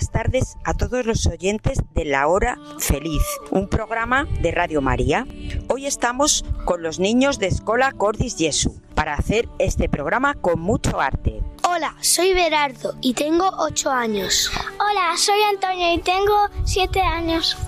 Buenas 0.00 0.12
tardes 0.12 0.56
a 0.64 0.72
todos 0.72 1.04
los 1.04 1.26
oyentes 1.26 1.78
de 1.92 2.06
La 2.06 2.26
Hora 2.26 2.58
Feliz, 2.78 3.22
un 3.50 3.68
programa 3.68 4.26
de 4.40 4.50
Radio 4.50 4.80
María. 4.80 5.26
Hoy 5.68 5.84
estamos 5.84 6.42
con 6.64 6.82
los 6.82 6.98
niños 6.98 7.38
de 7.38 7.48
Escola 7.48 7.92
Cordis 7.92 8.34
Jesu 8.38 8.80
para 8.94 9.12
hacer 9.12 9.46
este 9.58 9.90
programa 9.90 10.32
con 10.36 10.58
mucho 10.58 11.02
arte. 11.02 11.42
Hola, 11.68 11.94
soy 12.00 12.32
Berardo 12.32 12.94
y 13.02 13.12
tengo 13.12 13.50
8 13.58 13.90
años. 13.90 14.50
Hola, 14.78 15.18
soy 15.18 15.42
Antonio 15.42 15.92
y 15.92 15.98
tengo 15.98 16.48
7 16.64 16.98
años. 17.02 17.58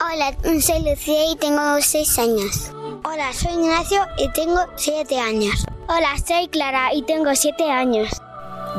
Hola, 0.00 0.36
soy 0.60 0.82
Lucía 0.84 1.32
y 1.32 1.36
tengo 1.36 1.80
6 1.80 2.18
años. 2.18 2.72
Hola, 3.04 3.32
soy 3.32 3.52
Ignacio 3.54 4.06
y 4.18 4.30
tengo 4.32 4.60
7 4.76 5.18
años. 5.18 5.64
Hola, 5.88 6.14
soy 6.18 6.46
Clara 6.48 6.92
y 6.92 7.00
tengo 7.04 7.34
7 7.34 7.70
años. 7.70 8.10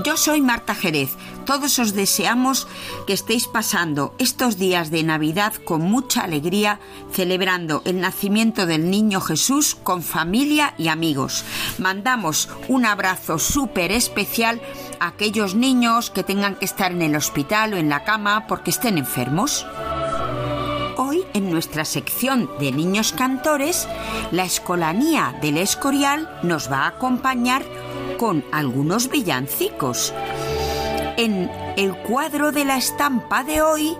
Yo 0.06 0.16
soy 0.16 0.42
Marta 0.42 0.74
Jerez. 0.74 1.18
Todos 1.46 1.80
os 1.80 1.94
deseamos 1.94 2.68
que 3.08 3.14
estéis 3.14 3.48
pasando 3.48 4.14
estos 4.20 4.58
días 4.58 4.92
de 4.92 5.04
Navidad 5.04 5.54
con 5.66 5.82
mucha 5.82 6.22
alegría, 6.22 6.80
celebrando 7.12 7.82
el 7.86 8.00
nacimiento 8.00 8.66
del 8.66 8.90
niño 8.90 9.22
Jesús 9.22 9.76
con 9.76 10.04
familia 10.04 10.74
y 10.78 10.88
amigos. 10.88 11.44
Mandamos 11.78 12.50
un 12.68 12.86
abrazo 12.86 13.40
súper 13.40 13.92
especial 13.92 14.62
a 15.00 15.08
aquellos 15.08 15.56
niños 15.56 16.10
que 16.12 16.24
tengan 16.24 16.56
que 16.56 16.66
estar 16.66 16.92
en 16.92 17.02
el 17.02 17.16
hospital 17.16 17.74
o 17.74 17.78
en 17.78 17.90
la 17.90 18.04
cama 18.04 18.48
porque 18.48 18.70
estén 18.70 18.98
enfermos. 18.98 19.66
Hoy, 20.98 21.24
en 21.34 21.50
nuestra 21.52 21.86
sección 21.86 22.50
de 22.60 22.72
niños 22.72 23.12
cantores, 23.12 23.88
la 24.32 24.44
Escolanía 24.44 25.36
del 25.42 25.58
Escorial 25.58 26.30
nos 26.44 26.72
va 26.72 26.84
a 26.84 26.88
acompañar 26.88 27.64
con 28.18 28.46
algunos 28.52 29.10
villancicos. 29.10 30.14
En 31.22 31.52
el 31.78 31.96
cuadro 31.98 32.52
de 32.52 32.66
la 32.66 32.78
estampa 32.78 33.44
de 33.44 33.62
hoy 33.62 33.96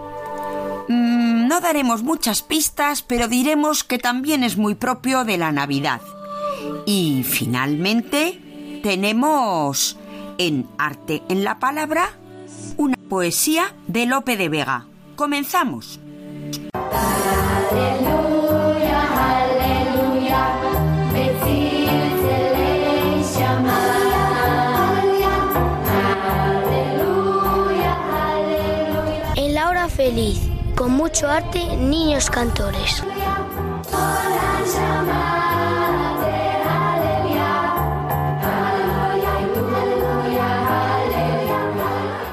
mm, 0.88 1.48
no 1.48 1.62
daremos 1.62 2.02
muchas 2.02 2.42
pistas, 2.42 3.04
pero 3.04 3.28
diremos 3.28 3.84
que 3.84 4.00
también 4.00 4.44
es 4.44 4.58
muy 4.58 4.74
propio 4.74 5.24
de 5.24 5.38
la 5.38 5.52
Navidad. 5.52 6.02
Y 6.88 7.24
finalmente 7.24 8.82
tenemos 8.82 10.00
en 10.40 10.68
Arte 10.80 11.22
en 11.30 11.44
la 11.44 11.60
Palabra 11.60 12.10
una 12.78 12.98
poesía 13.08 13.72
de 13.86 14.08
Lope 14.08 14.36
de 14.36 14.50
Vega. 14.50 14.88
Comenzamos. 15.16 16.00
Feliz, 30.04 30.40
con 30.76 30.94
mucho 30.94 31.28
arte, 31.28 31.78
niños 31.78 32.32
cantores. 32.32 33.04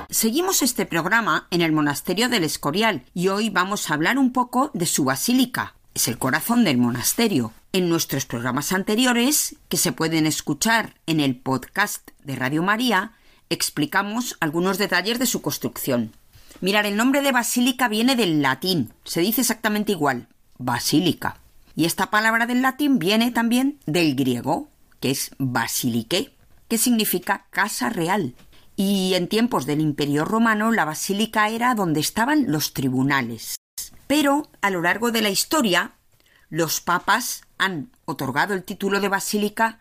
Seguimos 0.09 0.63
este 0.63 0.87
programa 0.87 1.47
en 1.51 1.61
el 1.61 1.73
monasterio 1.73 2.31
del 2.31 2.45
Escorial 2.45 3.05
y 3.13 3.29
hoy 3.29 3.51
vamos 3.51 3.91
a 3.91 3.95
hablar 3.95 4.17
un 4.17 4.33
poco 4.33 4.71
de 4.73 4.87
su 4.87 5.05
basílica. 5.05 5.75
Es 5.93 6.09
el 6.09 6.17
corazón 6.17 6.65
del 6.65 6.79
monasterio. 6.79 7.53
En 7.75 7.91
nuestros 7.91 8.25
programas 8.25 8.73
anteriores, 8.73 9.57
que 9.69 9.77
se 9.77 9.93
pueden 9.93 10.25
escuchar 10.25 10.95
en 11.05 11.21
el 11.21 11.37
podcast 11.37 12.13
de 12.25 12.35
Radio 12.35 12.63
María, 12.63 13.13
explicamos 13.51 14.39
algunos 14.41 14.79
detalles 14.79 15.19
de 15.19 15.27
su 15.27 15.43
construcción. 15.43 16.13
Mirar, 16.61 16.87
el 16.87 16.97
nombre 16.97 17.21
de 17.21 17.31
basílica 17.31 17.87
viene 17.87 18.17
del 18.17 18.43
latín, 18.43 18.93
se 19.05 19.21
dice 19.21 19.43
exactamente 19.43 19.93
igual, 19.93 20.27
basílica. 20.59 21.37
Y 21.77 21.85
esta 21.85 22.11
palabra 22.11 22.47
del 22.47 22.63
latín 22.63 22.99
viene 22.99 23.31
también 23.31 23.79
del 23.87 24.17
griego, 24.17 24.69
que 24.99 25.13
es 25.13 25.31
basilique, 25.39 26.35
que 26.67 26.77
significa 26.77 27.47
casa 27.51 27.91
real. 27.91 28.35
Y 28.75 29.15
en 29.15 29.29
tiempos 29.29 29.67
del 29.67 29.81
Imperio 29.81 30.25
Romano 30.25 30.73
la 30.73 30.85
basílica 30.85 31.49
era 31.49 31.77
donde 31.77 32.01
estaban 32.01 32.51
los 32.51 32.73
tribunales. 32.73 33.55
Pero 34.09 34.51
a 34.61 34.71
lo 34.71 34.83
largo 34.83 35.13
de 35.13 35.23
la 35.23 35.31
historia, 35.31 35.93
los 36.51 36.81
papas 36.81 37.43
han 37.59 37.93
otorgado 38.05 38.55
el 38.55 38.65
título 38.65 39.01
de 39.01 39.09
basílica 39.09 39.79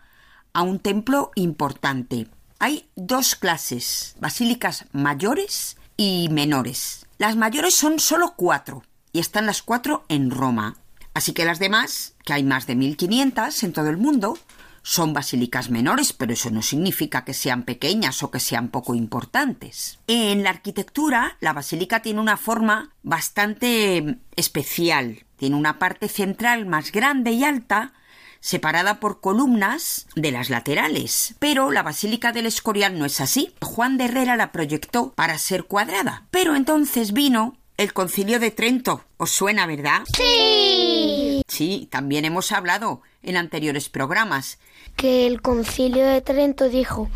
a 0.52 0.62
un 0.62 0.78
templo 0.78 1.32
importante. 1.34 2.28
Hay 2.60 2.88
dos 2.94 3.34
clases, 3.34 4.14
basílicas 4.20 4.84
mayores 4.92 5.77
y 5.98 6.28
menores. 6.30 7.06
Las 7.18 7.36
mayores 7.36 7.74
son 7.74 7.98
solo 7.98 8.34
cuatro 8.36 8.84
y 9.12 9.18
están 9.18 9.44
las 9.44 9.62
cuatro 9.62 10.04
en 10.08 10.30
Roma. 10.30 10.76
Así 11.12 11.32
que 11.32 11.44
las 11.44 11.58
demás, 11.58 12.14
que 12.24 12.32
hay 12.32 12.44
más 12.44 12.66
de 12.68 12.76
1500 12.76 13.64
en 13.64 13.72
todo 13.72 13.90
el 13.90 13.96
mundo, 13.96 14.38
son 14.82 15.12
basílicas 15.12 15.70
menores, 15.70 16.12
pero 16.12 16.32
eso 16.32 16.50
no 16.50 16.62
significa 16.62 17.24
que 17.24 17.34
sean 17.34 17.64
pequeñas 17.64 18.22
o 18.22 18.30
que 18.30 18.38
sean 18.38 18.68
poco 18.68 18.94
importantes. 18.94 19.98
En 20.06 20.44
la 20.44 20.50
arquitectura, 20.50 21.36
la 21.40 21.52
basílica 21.52 22.00
tiene 22.00 22.20
una 22.20 22.36
forma 22.36 22.94
bastante 23.02 24.18
especial. 24.36 25.24
Tiene 25.36 25.56
una 25.56 25.80
parte 25.80 26.08
central 26.08 26.64
más 26.66 26.92
grande 26.92 27.32
y 27.32 27.42
alta, 27.42 27.92
separada 28.40 29.00
por 29.00 29.20
columnas 29.20 30.06
de 30.14 30.32
las 30.32 30.50
laterales. 30.50 31.34
Pero 31.38 31.70
la 31.70 31.82
Basílica 31.82 32.32
del 32.32 32.46
Escorial 32.46 32.98
no 32.98 33.04
es 33.04 33.20
así. 33.20 33.54
Juan 33.62 33.98
de 33.98 34.04
Herrera 34.06 34.36
la 34.36 34.52
proyectó 34.52 35.12
para 35.12 35.38
ser 35.38 35.64
cuadrada. 35.64 36.24
Pero 36.30 36.56
entonces 36.56 37.12
vino 37.12 37.56
el 37.76 37.92
Concilio 37.92 38.40
de 38.40 38.50
Trento. 38.50 39.04
¿Os 39.16 39.30
suena, 39.30 39.66
verdad? 39.66 40.02
Sí. 40.16 41.42
Sí, 41.46 41.88
también 41.90 42.24
hemos 42.24 42.52
hablado 42.52 43.02
en 43.22 43.36
anteriores 43.36 43.88
programas. 43.88 44.58
Que 44.96 45.26
el 45.26 45.40
concilio 45.42 46.06
de 46.06 46.20
Trento 46.20 46.68
dijo 46.68 47.08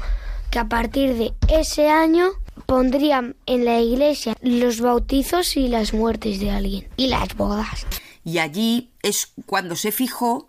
que 0.50 0.59
a 0.59 0.69
partir 0.69 1.15
de 1.15 1.32
ese 1.49 1.88
año 1.88 2.31
pondrían 2.66 3.37
en 3.47 3.65
la 3.65 3.81
iglesia 3.81 4.37
los 4.41 4.81
bautizos 4.81 5.56
y 5.56 5.69
las 5.69 5.93
muertes 5.93 6.41
de 6.41 6.50
alguien. 6.50 6.88
Y 6.97 7.09
las 7.09 7.34
bodas. 7.37 7.87
Y 8.25 8.38
allí 8.38 8.91
es 9.03 9.32
cuando 9.47 9.75
se 9.75 9.91
fijó 9.91 10.49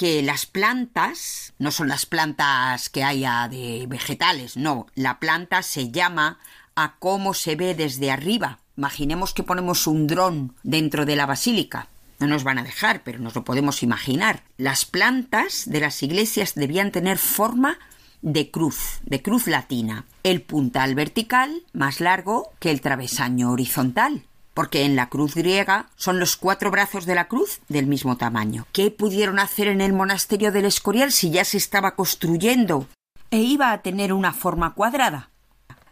que 0.00 0.22
las 0.22 0.46
plantas 0.46 1.52
no 1.58 1.70
son 1.70 1.88
las 1.88 2.06
plantas 2.06 2.88
que 2.88 3.04
haya 3.04 3.46
de 3.48 3.84
vegetales, 3.86 4.56
no, 4.56 4.86
la 4.94 5.20
planta 5.20 5.62
se 5.62 5.90
llama 5.90 6.38
a 6.74 6.94
cómo 6.98 7.34
se 7.34 7.54
ve 7.54 7.74
desde 7.74 8.10
arriba. 8.10 8.60
Imaginemos 8.78 9.34
que 9.34 9.42
ponemos 9.42 9.86
un 9.86 10.06
dron 10.06 10.54
dentro 10.62 11.04
de 11.04 11.16
la 11.16 11.26
basílica. 11.26 11.88
No 12.18 12.28
nos 12.28 12.44
van 12.44 12.56
a 12.56 12.62
dejar, 12.62 13.02
pero 13.02 13.18
nos 13.18 13.34
lo 13.34 13.44
podemos 13.44 13.82
imaginar. 13.82 14.42
Las 14.56 14.86
plantas 14.86 15.64
de 15.68 15.80
las 15.80 16.02
iglesias 16.02 16.54
debían 16.54 16.92
tener 16.92 17.18
forma 17.18 17.78
de 18.22 18.50
cruz, 18.50 19.00
de 19.04 19.20
cruz 19.20 19.48
latina. 19.48 20.06
El 20.22 20.40
puntal 20.40 20.94
vertical 20.94 21.62
más 21.74 22.00
largo 22.00 22.54
que 22.58 22.70
el 22.70 22.80
travesaño 22.80 23.50
horizontal 23.50 24.22
porque 24.54 24.84
en 24.84 24.96
la 24.96 25.08
cruz 25.08 25.34
griega 25.34 25.86
son 25.96 26.18
los 26.18 26.36
cuatro 26.36 26.70
brazos 26.70 27.06
de 27.06 27.14
la 27.14 27.28
cruz 27.28 27.60
del 27.68 27.86
mismo 27.86 28.16
tamaño. 28.16 28.66
¿Qué 28.72 28.90
pudieron 28.90 29.38
hacer 29.38 29.68
en 29.68 29.80
el 29.80 29.92
monasterio 29.92 30.52
del 30.52 30.64
Escorial 30.64 31.12
si 31.12 31.30
ya 31.30 31.44
se 31.44 31.56
estaba 31.56 31.94
construyendo 31.94 32.86
e 33.30 33.38
iba 33.38 33.72
a 33.72 33.82
tener 33.82 34.12
una 34.12 34.32
forma 34.32 34.74
cuadrada? 34.74 35.30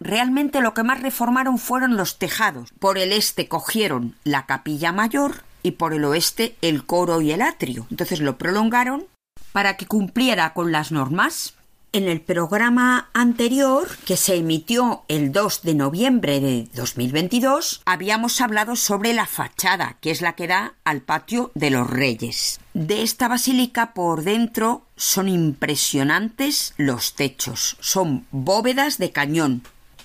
Realmente 0.01 0.61
lo 0.61 0.75
que 0.75 0.85
más 0.85 1.03
reformaron 1.03 1.59
fueron 1.59 1.97
los 1.97 2.19
tejados. 2.19 2.71
Por 2.79 2.99
el 2.99 3.13
este 3.13 3.49
cogieron 3.49 4.17
la 4.25 4.47
capilla 4.47 4.93
mayor 4.93 5.43
y 5.63 5.73
por 5.73 5.93
el 5.93 6.05
oeste 6.05 6.57
el 6.63 6.85
coro 6.85 7.21
y 7.21 7.33
el 7.33 7.43
atrio. 7.43 7.87
Entonces 7.91 8.21
lo 8.21 8.39
prolongaron 8.39 9.07
para 9.53 9.77
que 9.77 9.87
cumpliera 9.87 10.55
con 10.55 10.71
las 10.71 10.93
normas 10.93 11.55
En 11.91 12.07
el 12.07 12.21
programa 12.21 13.09
anterior, 13.15 13.89
que 14.05 14.19
se 14.19 14.35
emitió 14.37 15.05
el 15.09 15.33
2 15.33 15.63
de 15.63 15.75
noviembre 15.75 16.39
de 16.39 16.69
2022, 16.75 17.81
habíamos 17.87 18.43
hablado 18.43 18.77
sobre 18.77 19.15
la 19.15 19.25
fachada, 19.25 19.97
que 20.03 20.11
es 20.11 20.21
la 20.21 20.35
que 20.35 20.47
da 20.47 20.75
al 20.85 21.01
patio 21.01 21.51
de 21.55 21.71
los 21.71 21.89
Reyes. 21.89 22.61
De 22.75 23.03
esta 23.03 23.27
basílica 23.27 23.95
por 23.95 24.23
dentro 24.23 24.83
son 24.97 25.31
impresionantes 25.31 26.75
los 26.77 27.15
techos, 27.15 27.79
son 27.81 28.27
bóvedas 28.33 28.99
de 28.99 29.11
cañón. 29.11 29.63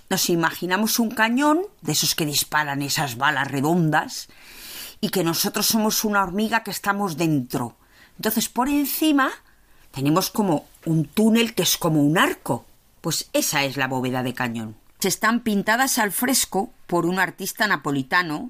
Nos 0.10 0.30
imaginamos 0.30 1.00
un 1.00 1.12
cañón 1.12 1.64
de 1.82 1.92
esos 1.92 2.16
que 2.16 2.26
disparan 2.26 2.82
esas 2.82 3.18
balas 3.18 3.52
redondas 3.52 4.30
y 5.02 5.10
que 5.10 5.26
nosotros 5.26 5.66
somos 5.66 6.06
una 6.06 6.24
hormiga 6.24 6.64
que 6.64 6.72
estamos 6.72 7.18
dentro. 7.18 7.76
Entonces 8.16 8.48
por 8.48 8.70
encima 8.70 9.32
tenemos 9.92 10.30
como 10.30 10.66
un 10.86 11.06
túnel 11.06 11.54
que 11.54 11.64
es 11.64 11.78
como 11.78 12.02
un 12.02 12.18
arco. 12.18 12.66
Pues 13.02 13.30
esa 13.34 13.64
es 13.64 13.78
la 13.78 13.88
bóveda 13.88 14.24
de 14.24 14.34
cañón. 14.34 14.76
Están 15.02 15.42
pintadas 15.42 15.98
al 15.98 16.12
fresco 16.12 16.72
por 16.88 17.06
un 17.06 17.20
artista 17.20 17.68
napolitano 17.68 18.50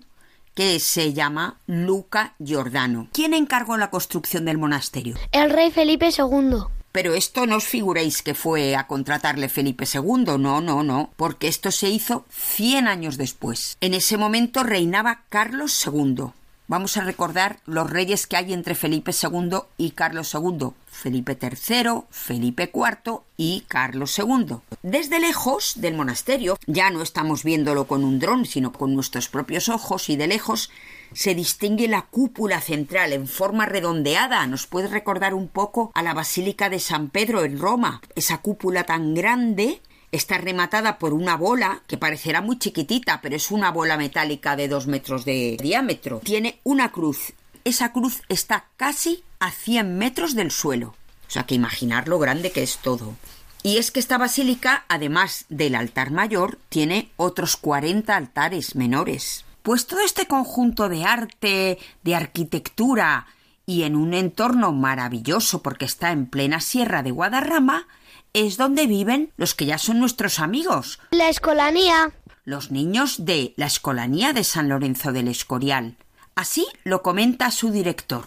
que 0.53 0.80
se 0.80 1.13
llama 1.13 1.57
Luca 1.65 2.35
Giordano. 2.38 3.07
¿Quién 3.12 3.33
encargó 3.33 3.77
la 3.77 3.89
construcción 3.89 4.45
del 4.45 4.59
monasterio? 4.59 5.15
El 5.31 5.50
rey 5.50 5.71
Felipe 5.71 6.09
II. 6.15 6.59
Pero 6.91 7.15
esto 7.15 7.47
no 7.47 7.56
os 7.56 7.65
figuréis 7.65 8.21
que 8.21 8.36
fue 8.36 8.75
a 8.75 8.86
contratarle 8.86 9.50
Felipe 9.50 9.86
II, 9.91 10.38
no, 10.38 10.62
no, 10.62 10.83
no, 10.83 11.09
porque 11.15 11.47
esto 11.47 11.71
se 11.71 11.89
hizo 11.89 12.24
100 12.29 12.88
años 12.88 13.18
después. 13.18 13.77
En 13.81 13.95
ese 13.95 14.15
momento 14.18 14.62
reinaba 14.62 15.24
Carlos 15.29 15.83
II. 15.88 16.25
Vamos 16.74 16.98
a 16.98 17.02
recordar 17.02 17.60
los 17.68 17.88
reyes 17.88 18.25
que 18.25 18.36
hay 18.36 18.52
entre 18.52 18.74
Felipe 18.74 19.12
II 19.12 19.60
y 19.78 19.92
Carlos 19.92 20.34
II. 20.34 20.70
Felipe 20.88 21.38
III, 21.40 22.06
Felipe 22.10 22.72
IV 22.74 23.20
y 23.38 23.64
Carlos 23.68 24.18
II. 24.18 24.56
Desde 24.81 25.20
lejos 25.20 25.74
del 25.75 25.94
monasterio, 25.94 26.58
ya 26.66 26.90
no 26.90 27.04
estamos 27.04 27.44
viéndolo 27.44 27.86
con 27.86 28.04
un 28.04 28.18
dron, 28.18 28.48
sino 28.48 28.74
con 28.74 28.96
nuestros 28.96 29.30
propios 29.30 29.70
ojos, 29.70 30.10
y 30.10 30.16
de 30.16 30.25
lejos 30.25 30.72
se 31.14 31.36
distingue 31.36 31.88
la 31.88 32.08
cúpula 32.08 32.60
central 32.60 33.14
en 33.14 33.28
forma 33.28 33.68
redondeada. 33.68 34.48
Nos 34.48 34.66
puede 34.66 34.88
recordar 34.88 35.36
un 35.36 35.50
poco 35.50 35.92
a 35.94 36.02
la 36.02 36.16
Basílica 36.16 36.70
de 36.70 36.80
San 36.80 37.12
Pedro 37.12 37.44
en 37.44 37.60
Roma. 37.60 38.02
Esa 38.16 38.40
cúpula 38.40 38.84
tan 38.84 39.14
grande 39.14 39.80
Está 40.13 40.38
rematada 40.38 41.00
por 41.00 41.12
una 41.12 41.36
bola 41.36 41.81
que 41.88 41.98
parecerá 41.98 42.39
muy 42.39 42.60
chiquitita, 42.60 43.19
pero 43.19 43.36
es 43.36 43.50
una 43.50 43.71
bola 43.71 43.98
metálica 43.98 44.56
de 44.56 44.68
dos 44.68 44.86
metros 44.86 45.25
de 45.25 45.57
diámetro. 45.60 46.19
Tiene 46.19 46.60
una 46.63 46.92
cruz. 46.92 47.33
Esa 47.63 47.92
cruz 47.92 48.21
está 48.30 48.68
casi 48.77 49.24
a 49.39 49.50
100 49.50 49.98
metros 49.98 50.36
del 50.36 50.51
suelo. 50.51 50.94
O 51.27 51.31
sea 51.31 51.48
que 51.48 51.56
imaginar 51.56 52.07
lo 52.07 52.19
grande 52.19 52.51
que 52.51 52.62
es 52.62 52.77
todo. 52.77 53.15
Y 53.63 53.77
es 53.77 53.89
que 53.89 54.00
esta 54.00 54.19
basílica, 54.19 54.86
además 54.88 55.48
del 55.50 55.74
altar 55.74 56.12
mayor, 56.12 56.60
tiene 56.69 57.10
otros 57.18 57.57
40 57.57 58.15
altares 58.15 58.75
menores. 58.75 59.45
Pues 59.63 59.88
todo 59.88 60.01
este 60.01 60.27
conjunto 60.27 60.89
de 60.89 61.06
arte, 61.06 61.80
de 62.04 62.15
arquitectura 62.15 63.25
y 63.65 63.81
en 63.81 63.95
un 63.95 64.13
entorno 64.13 64.74
maravilloso 64.74 65.63
porque 65.63 65.86
está 65.86 66.12
en 66.12 66.27
plena 66.27 66.60
sierra 66.60 67.01
de 67.01 67.10
Guadarrama, 67.10 67.88
es 68.33 68.57
donde 68.57 68.88
viven 68.88 69.31
los 69.38 69.53
que 69.53 69.65
ya 69.65 69.77
son 69.77 70.00
nuestros 70.00 70.39
amigos. 70.39 71.00
La 71.12 71.30
escolanía. 71.30 72.12
Los 72.45 72.71
niños 72.71 73.25
de 73.25 73.53
la 73.56 73.68
Escolanía 73.68 74.33
de 74.33 74.44
San 74.44 74.68
Lorenzo 74.68 75.13
del 75.13 75.30
Escorial. 75.30 75.95
Así 76.35 76.65
lo 76.83 77.01
comenta 77.03 77.51
su 77.51 77.71
director. 77.71 78.24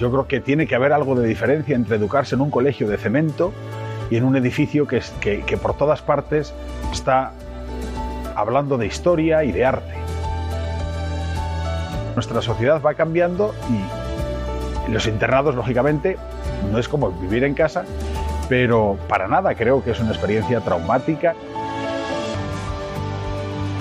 Yo 0.00 0.10
creo 0.10 0.26
que 0.26 0.40
tiene 0.40 0.66
que 0.66 0.74
haber 0.74 0.92
algo 0.92 1.14
de 1.14 1.28
diferencia 1.28 1.76
entre 1.76 1.96
educarse 1.96 2.34
en 2.34 2.40
un 2.40 2.50
colegio 2.50 2.88
de 2.88 2.96
cemento 2.96 3.52
y 4.10 4.16
en 4.16 4.24
un 4.24 4.36
edificio 4.36 4.88
que, 4.88 5.02
que, 5.20 5.42
que 5.44 5.56
por 5.56 5.76
todas 5.76 6.02
partes 6.02 6.54
está 6.92 7.34
hablando 8.34 8.78
de 8.78 8.86
historia 8.86 9.44
y 9.44 9.52
de 9.52 9.64
arte. 9.64 9.94
Nuestra 12.14 12.40
sociedad 12.42 12.80
va 12.82 12.94
cambiando 12.94 13.54
y 13.70 14.07
los 14.90 15.06
internados, 15.06 15.54
lógicamente, 15.54 16.16
no 16.70 16.78
es 16.78 16.88
como 16.88 17.10
vivir 17.10 17.44
en 17.44 17.54
casa, 17.54 17.84
pero 18.48 18.98
para 19.08 19.28
nada 19.28 19.54
creo 19.54 19.82
que 19.82 19.90
es 19.90 20.00
una 20.00 20.10
experiencia 20.10 20.60
traumática. 20.60 21.34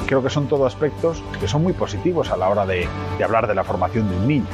Creo 0.06 0.24
que 0.24 0.30
son 0.30 0.48
todos 0.48 0.74
aspectos 0.74 1.22
que 1.40 1.48
son 1.48 1.64
muy 1.64 1.74
positivos 1.74 2.32
a 2.32 2.38
la 2.38 2.50
hora 2.50 2.66
de, 2.66 2.88
de 3.18 3.24
hablar 3.24 3.48
de 3.48 3.56
la 3.56 3.64
formación 3.64 4.10
de 4.10 4.16
un 4.16 4.28
niño. 4.28 4.46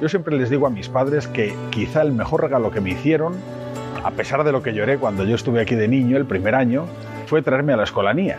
Yo 0.00 0.08
siempre 0.08 0.36
les 0.36 0.50
digo 0.50 0.66
a 0.66 0.70
mis 0.70 0.88
padres 0.88 1.28
que 1.28 1.54
quizá 1.70 2.02
el 2.02 2.12
mejor 2.12 2.42
regalo 2.42 2.70
que 2.70 2.80
me 2.80 2.90
hicieron, 2.90 3.34
a 4.02 4.10
pesar 4.10 4.42
de 4.42 4.52
lo 4.52 4.62
que 4.62 4.72
lloré 4.72 4.98
cuando 4.98 5.24
yo 5.24 5.36
estuve 5.36 5.60
aquí 5.60 5.74
de 5.74 5.86
niño 5.86 6.16
el 6.16 6.26
primer 6.26 6.54
año, 6.54 6.86
fue 7.26 7.40
traerme 7.42 7.72
a 7.72 7.76
la 7.76 7.84
escolanía. 7.84 8.38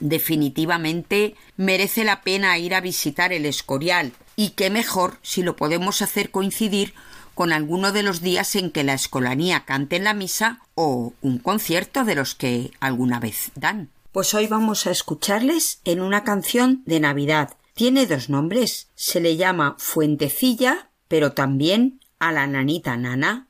Definitivamente 0.00 1.34
merece 1.56 2.04
la 2.04 2.22
pena 2.22 2.58
ir 2.58 2.74
a 2.74 2.80
visitar 2.80 3.32
el 3.32 3.46
Escorial, 3.46 4.12
y 4.36 4.50
qué 4.50 4.70
mejor 4.70 5.18
si 5.22 5.42
lo 5.42 5.56
podemos 5.56 6.02
hacer 6.02 6.30
coincidir 6.30 6.94
con 7.34 7.52
alguno 7.52 7.92
de 7.92 8.02
los 8.02 8.20
días 8.20 8.54
en 8.56 8.70
que 8.70 8.84
la 8.84 8.94
escolanía 8.94 9.64
cante 9.64 9.96
en 9.96 10.04
la 10.04 10.14
misa 10.14 10.60
o 10.74 11.12
un 11.20 11.38
concierto 11.38 12.04
de 12.04 12.14
los 12.14 12.34
que 12.34 12.70
alguna 12.80 13.20
vez 13.20 13.50
dan. 13.54 13.90
Pues 14.12 14.32
hoy 14.34 14.46
vamos 14.46 14.86
a 14.86 14.92
escucharles 14.92 15.80
en 15.84 16.00
una 16.00 16.22
canción 16.22 16.82
de 16.86 17.00
Navidad. 17.00 17.54
Tiene 17.74 18.06
dos 18.06 18.30
nombres. 18.30 18.88
Se 18.94 19.20
le 19.20 19.36
llama 19.36 19.74
Fuentecilla, 19.78 20.90
pero 21.08 21.32
también 21.32 22.00
a 22.20 22.30
la 22.30 22.46
nanita 22.46 22.96
nana. 22.96 23.48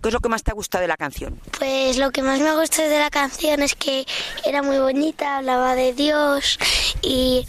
¿Qué 0.00 0.08
es 0.08 0.14
lo 0.14 0.20
que 0.20 0.28
más 0.28 0.42
te 0.42 0.50
ha 0.50 0.54
gustado 0.54 0.82
de 0.82 0.88
la 0.88 0.96
canción? 0.96 1.40
Pues 1.58 1.98
lo 1.98 2.10
que 2.10 2.22
más 2.22 2.40
me 2.40 2.54
gustó 2.56 2.82
de 2.82 2.98
la 2.98 3.10
canción 3.10 3.62
es 3.62 3.74
que 3.74 4.06
era 4.44 4.62
muy 4.62 4.78
bonita, 4.78 5.38
hablaba 5.38 5.74
de 5.74 5.92
Dios 5.92 6.58
y, 7.02 7.46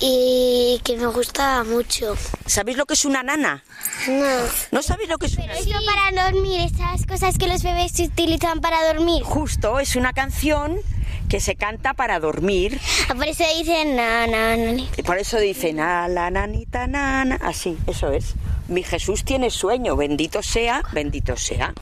y 0.00 0.80
que 0.84 0.96
me 0.96 1.06
gustaba 1.06 1.64
mucho. 1.64 2.16
¿Sabéis 2.46 2.76
lo 2.76 2.86
que 2.86 2.94
es 2.94 3.04
una 3.04 3.22
nana? 3.22 3.64
No. 4.08 4.38
¿No 4.72 4.82
sabéis 4.82 5.08
lo 5.08 5.18
que 5.18 5.26
es 5.26 5.36
una 5.36 5.54
Esto 5.54 5.78
para 5.84 6.30
dormir, 6.30 6.60
esas 6.60 7.06
cosas 7.06 7.38
que 7.38 7.46
los 7.46 7.62
bebés 7.62 7.98
utilizan 7.98 8.60
para 8.60 8.92
dormir. 8.92 9.22
Justo, 9.22 9.78
es 9.80 9.96
una 9.96 10.12
canción 10.12 10.80
que 11.28 11.40
se 11.40 11.56
canta 11.56 11.94
para 11.94 12.20
dormir. 12.20 12.80
Por 13.08 13.26
eso 13.26 13.44
dicen 13.58 13.96
na, 13.96 14.26
na, 14.26 14.56
na. 14.56 14.82
Y 14.96 15.02
por 15.02 15.18
eso 15.18 15.38
dicen, 15.38 15.80
a 15.80 16.08
la 16.08 16.30
nanita 16.30 16.86
nana. 16.86 17.38
Así, 17.42 17.76
eso 17.86 18.12
es. 18.12 18.34
Mi 18.68 18.82
Jesús 18.82 19.24
tiene 19.24 19.50
sueño, 19.50 19.96
bendito 19.96 20.42
sea, 20.42 20.82
bendito 20.92 21.36
sea. 21.36 21.74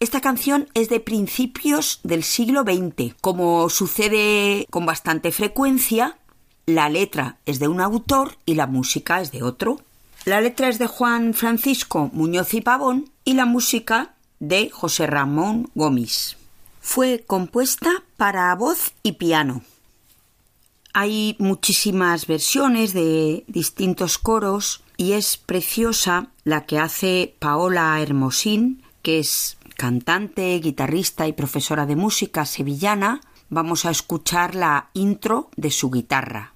Esta 0.00 0.20
canción 0.20 0.68
es 0.74 0.88
de 0.88 1.00
principios 1.00 1.98
del 2.04 2.22
siglo 2.22 2.62
XX. 2.62 3.16
Como 3.20 3.68
sucede 3.68 4.64
con 4.70 4.86
bastante 4.86 5.32
frecuencia, 5.32 6.18
la 6.66 6.88
letra 6.88 7.38
es 7.46 7.58
de 7.58 7.66
un 7.66 7.80
autor 7.80 8.36
y 8.46 8.54
la 8.54 8.68
música 8.68 9.20
es 9.20 9.32
de 9.32 9.42
otro. 9.42 9.80
La 10.24 10.40
letra 10.40 10.68
es 10.68 10.78
de 10.78 10.86
Juan 10.86 11.34
Francisco 11.34 12.10
Muñoz 12.12 12.54
y 12.54 12.60
Pavón 12.60 13.10
y 13.24 13.34
la 13.34 13.44
música 13.44 14.14
de 14.38 14.70
José 14.70 15.08
Ramón 15.08 15.68
Gómez. 15.74 16.36
Fue 16.80 17.24
compuesta 17.26 18.04
para 18.16 18.54
voz 18.54 18.92
y 19.02 19.12
piano. 19.12 19.62
Hay 20.92 21.34
muchísimas 21.40 22.28
versiones 22.28 22.92
de 22.92 23.42
distintos 23.48 24.16
coros 24.16 24.80
y 24.96 25.12
es 25.12 25.36
preciosa 25.36 26.28
la 26.44 26.66
que 26.66 26.78
hace 26.78 27.34
Paola 27.40 28.00
Hermosín, 28.00 28.82
que 29.02 29.18
es 29.18 29.57
cantante, 29.78 30.58
guitarrista 30.58 31.28
y 31.28 31.32
profesora 31.32 31.86
de 31.86 31.94
música 31.94 32.44
sevillana. 32.44 33.20
Vamos 33.48 33.86
a 33.86 33.90
escuchar 33.92 34.56
la 34.56 34.90
intro 34.92 35.50
de 35.56 35.70
su 35.70 35.88
guitarra. 35.92 36.52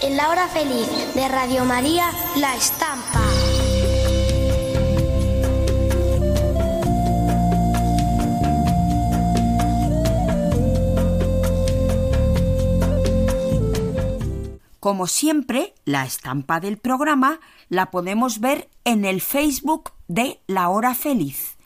En 0.00 0.16
la 0.16 0.30
hora 0.30 0.48
feliz 0.48 0.88
de 1.14 1.28
Radio 1.28 1.66
María, 1.66 2.10
La 2.36 2.56
Estampa. 2.56 3.15
Como 14.86 15.08
siempre, 15.08 15.74
la 15.84 16.04
estampa 16.04 16.60
del 16.60 16.78
programa 16.78 17.40
la 17.68 17.90
podemos 17.90 18.38
ver 18.38 18.68
en 18.84 19.04
el 19.04 19.20
Facebook 19.20 19.90
de 20.06 20.38
La 20.46 20.68
Hora 20.68 20.94
Feliz. 20.94 21.56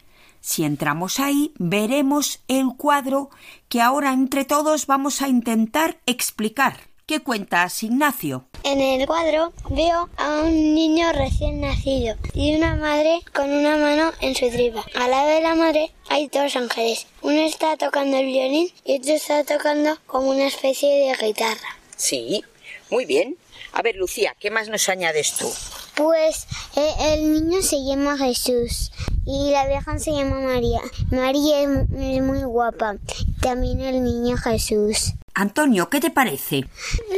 Si 0.40 0.64
entramos 0.64 1.20
ahí, 1.20 1.52
veremos 1.58 2.40
el 2.48 2.68
cuadro 2.78 3.28
que 3.68 3.82
ahora 3.82 4.14
entre 4.14 4.46
todos 4.46 4.86
vamos 4.86 5.20
a 5.20 5.28
intentar 5.28 6.00
explicar. 6.06 6.78
¿Qué 7.04 7.20
cuentas, 7.20 7.82
Ignacio? 7.82 8.46
En 8.64 8.80
el 8.80 9.06
cuadro 9.06 9.52
veo 9.68 10.08
a 10.16 10.40
un 10.40 10.74
niño 10.74 11.12
recién 11.12 11.60
nacido 11.60 12.16
y 12.32 12.56
una 12.56 12.74
madre 12.76 13.20
con 13.34 13.50
una 13.50 13.76
mano 13.76 14.12
en 14.22 14.34
su 14.34 14.48
tripa. 14.48 14.82
Al 14.94 15.10
lado 15.10 15.28
de 15.28 15.42
la 15.42 15.54
madre 15.56 15.92
hay 16.08 16.28
dos 16.28 16.56
ángeles. 16.56 17.06
Uno 17.20 17.40
está 17.40 17.76
tocando 17.76 18.16
el 18.16 18.24
violín 18.24 18.68
y 18.86 18.96
otro 18.96 19.12
está 19.12 19.44
tocando 19.44 19.98
como 20.06 20.30
una 20.30 20.46
especie 20.46 20.88
de 20.88 21.26
guitarra. 21.26 21.76
Sí, 21.96 22.42
muy 22.90 23.04
bien. 23.04 23.36
A 23.72 23.82
ver, 23.82 23.96
Lucía, 23.96 24.34
¿qué 24.38 24.50
más 24.50 24.68
nos 24.68 24.88
añades 24.88 25.34
tú? 25.38 25.48
Pues 25.94 26.46
eh, 26.76 26.92
el 27.12 27.32
niño 27.32 27.62
se 27.62 27.84
llama 27.84 28.16
Jesús 28.18 28.90
y 29.24 29.50
la 29.50 29.66
vieja 29.66 29.98
se 29.98 30.12
llama 30.12 30.40
María. 30.40 30.80
María 31.10 31.60
es, 31.60 31.68
es 31.68 32.22
muy 32.22 32.42
guapa. 32.42 32.96
También 33.40 33.80
el 33.80 34.02
niño 34.02 34.36
Jesús. 34.36 35.14
Antonio, 35.34 35.88
¿qué 35.88 36.00
te 36.00 36.10
parece? 36.10 36.64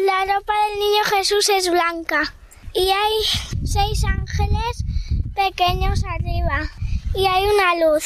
La 0.04 0.34
ropa 0.34 0.52
del 0.68 0.78
niño 0.78 1.02
Jesús 1.16 1.48
es 1.48 1.70
blanca 1.70 2.34
y 2.74 2.90
hay 2.90 3.64
seis 3.64 4.04
ángeles 4.04 4.84
pequeños 5.34 6.02
arriba 6.04 6.70
y 7.14 7.26
hay 7.26 7.44
una 7.44 7.74
luz. 7.86 8.04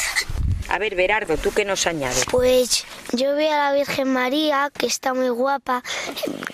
A 0.69 0.79
ver, 0.79 0.97
Berardo, 0.97 1.37
¿tú 1.37 1.53
qué 1.53 1.65
nos 1.65 1.87
añades? 1.87 2.25
Pues 2.31 2.85
yo 3.13 3.35
veo 3.35 3.53
a 3.53 3.57
la 3.57 3.73
Virgen 3.73 4.13
María, 4.13 4.71
que 4.77 4.87
está 4.87 5.15
muy 5.15 5.29
guapa, 5.29 5.83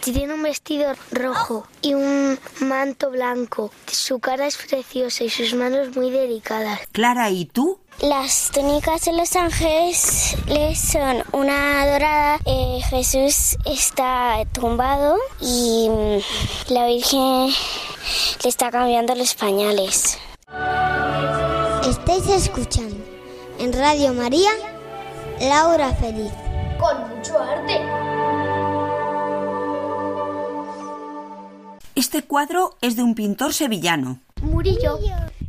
tiene 0.00 0.34
un 0.34 0.42
vestido 0.42 0.92
rojo 1.10 1.66
y 1.80 1.94
un 1.94 2.38
manto 2.60 3.10
blanco. 3.10 3.72
Su 3.86 4.20
cara 4.20 4.46
es 4.46 4.56
preciosa 4.56 5.24
y 5.24 5.30
sus 5.30 5.54
manos 5.54 5.96
muy 5.96 6.10
delicadas. 6.10 6.80
Clara, 6.92 7.30
¿y 7.30 7.46
tú? 7.46 7.78
Las 8.00 8.50
túnicas 8.52 9.04
de 9.04 9.12
los 9.12 9.36
ángeles 9.36 10.34
les 10.46 10.78
son 10.78 11.22
una 11.32 11.86
dorada, 11.86 12.38
eh, 12.46 12.80
Jesús 12.90 13.56
está 13.64 14.42
tumbado 14.52 15.16
y 15.40 15.88
mm, 15.88 16.72
la 16.72 16.86
Virgen 16.86 17.48
le 18.42 18.48
está 18.48 18.70
cambiando 18.70 19.14
los 19.14 19.34
pañales. 19.34 20.18
Estáis 21.88 22.26
escuchando 22.28 23.01
en 23.62 23.72
Radio 23.72 24.12
María, 24.12 24.50
Laura 25.40 25.94
Feliz. 25.94 26.32
Este 31.94 32.24
cuadro 32.24 32.76
es 32.80 32.96
de 32.96 33.04
un 33.04 33.14
pintor 33.14 33.54
sevillano. 33.54 34.18
Murillo. 34.42 34.98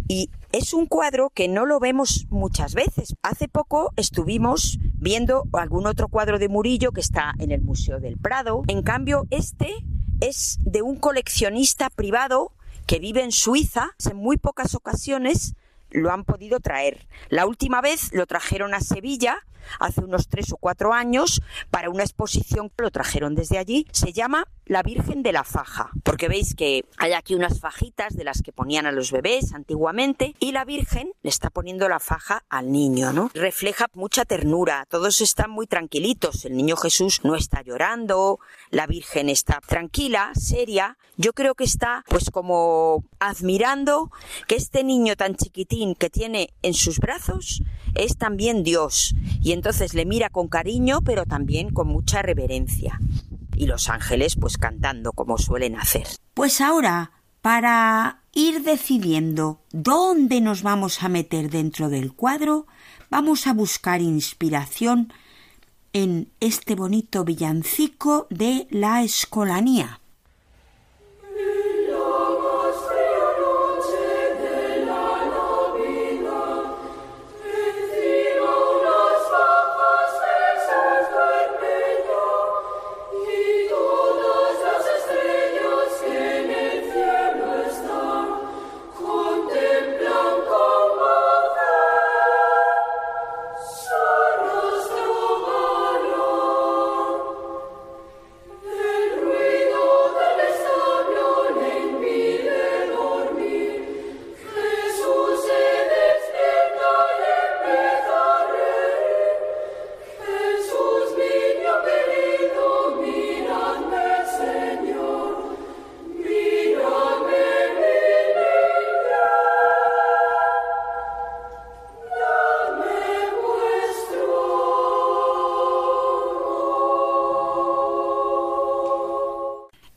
Y 0.08 0.30
es 0.52 0.76
un 0.76 0.86
cuadro 0.86 1.32
que 1.34 1.48
no 1.48 1.66
lo 1.66 1.80
vemos 1.80 2.28
muchas 2.30 2.76
veces. 2.76 3.16
Hace 3.24 3.48
poco 3.48 3.92
estuvimos 3.96 4.78
viendo 5.00 5.46
algún 5.52 5.88
otro 5.88 6.08
cuadro 6.08 6.38
de 6.38 6.50
Murillo 6.50 6.92
que 6.92 7.02
está 7.02 7.34
en 7.40 7.52
el 7.52 7.64
Museo 7.64 8.00
del 8.00 8.18
Prado. 8.18 8.62
En 8.68 8.84
cambio, 8.84 9.26
este 9.32 9.74
es 10.22 10.60
de 10.62 10.84
un 10.84 10.98
coleccionista 10.98 11.90
privado 11.90 12.52
que 12.86 13.00
vive 13.00 13.24
en 13.24 13.32
Suiza. 13.32 13.96
En 14.08 14.18
muy 14.18 14.38
pocas 14.38 14.76
ocasiones 14.76 15.56
lo 15.94 16.12
han 16.12 16.26
podido 16.26 16.60
traer. 16.60 17.08
La 17.30 17.46
última 17.46 17.82
vez 17.82 18.12
lo 18.14 18.26
trajeron 18.26 18.74
a 18.74 18.82
Sevilla 18.82 19.46
hace 19.80 20.02
unos 20.02 20.28
tres 20.28 20.52
o 20.52 20.58
cuatro 20.58 20.94
años 20.94 21.42
para 21.70 21.90
una 21.90 22.04
exposición 22.04 22.70
que 22.70 22.84
lo 22.84 22.92
trajeron 22.92 23.36
desde 23.36 23.58
allí. 23.58 23.88
Se 23.92 24.14
llama 24.14 24.48
La 24.66 24.84
Virgen 24.84 25.24
de 25.24 25.32
la 25.32 25.44
Faja, 25.44 25.92
porque 26.04 26.28
veis 26.28 26.56
que 26.56 26.86
hay 26.98 27.14
aquí 27.14 27.36
unas 27.36 27.60
fajitas 27.60 28.16
de 28.16 28.24
las 28.24 28.42
que 28.42 28.52
ponían 28.52 28.86
a 28.86 28.92
los 28.92 29.12
bebés 29.12 29.54
antiguamente 29.54 30.36
y 30.40 30.52
la 30.52 30.66
Virgen 30.66 31.12
le 31.22 31.30
está 31.30 31.50
poniendo 31.50 31.88
la 31.90 32.00
faja 32.00 32.44
al 32.50 32.72
niño, 32.72 33.14
¿no? 33.14 33.32
Refleja 33.34 33.88
mucha 33.94 34.26
ternura, 34.26 34.86
todos 34.90 35.22
están 35.22 35.52
muy 35.52 35.68
tranquilitos, 35.68 36.46
el 36.46 36.56
niño 36.56 36.76
Jesús 36.76 37.22
no 37.24 37.36
está 37.36 37.62
llorando, 37.62 38.40
la 38.70 38.88
Virgen 38.88 39.30
está 39.30 39.62
tranquila, 39.66 40.32
seria. 40.36 40.98
Yo 41.18 41.34
creo 41.34 41.56
que 41.56 41.64
está 41.64 42.04
pues 42.08 42.30
como 42.32 43.04
admirando 43.20 44.12
que 44.48 44.56
este 44.56 44.84
niño 44.84 45.16
tan 45.16 45.36
chiquitín 45.36 45.96
que 45.96 46.10
tiene 46.10 46.54
en 46.62 46.74
sus 46.74 47.00
brazos 47.00 47.62
es 47.96 48.18
también 48.18 48.64
Dios 48.64 49.16
y 49.42 49.52
entonces 49.52 49.94
le 49.94 50.06
mira 50.06 50.30
con 50.30 50.48
cariño 50.48 51.02
pero 51.02 51.26
también 51.26 51.70
con 51.70 51.88
mucha 51.88 52.22
reverencia. 52.22 53.00
Y 53.56 53.68
los 53.68 53.90
ángeles 53.90 54.36
pues 54.36 54.58
cantando 54.58 55.12
como 55.12 55.38
suelen 55.38 55.76
hacer. 55.76 56.08
Pues 56.34 56.62
ahora, 56.62 57.12
para 57.42 58.24
ir 58.34 58.64
decidiendo 58.64 59.62
dónde 59.72 60.42
nos 60.42 60.64
vamos 60.64 61.04
a 61.04 61.10
meter 61.10 61.50
dentro 61.50 61.90
del 61.90 62.14
cuadro, 62.14 62.66
vamos 63.10 63.48
a 63.48 63.54
buscar 63.54 64.02
inspiración 64.02 65.14
en 65.94 66.32
este 66.40 66.76
bonito 66.76 67.24
villancico 67.24 68.28
de 68.30 68.68
la 68.72 69.04
escolanía. 69.04 70.00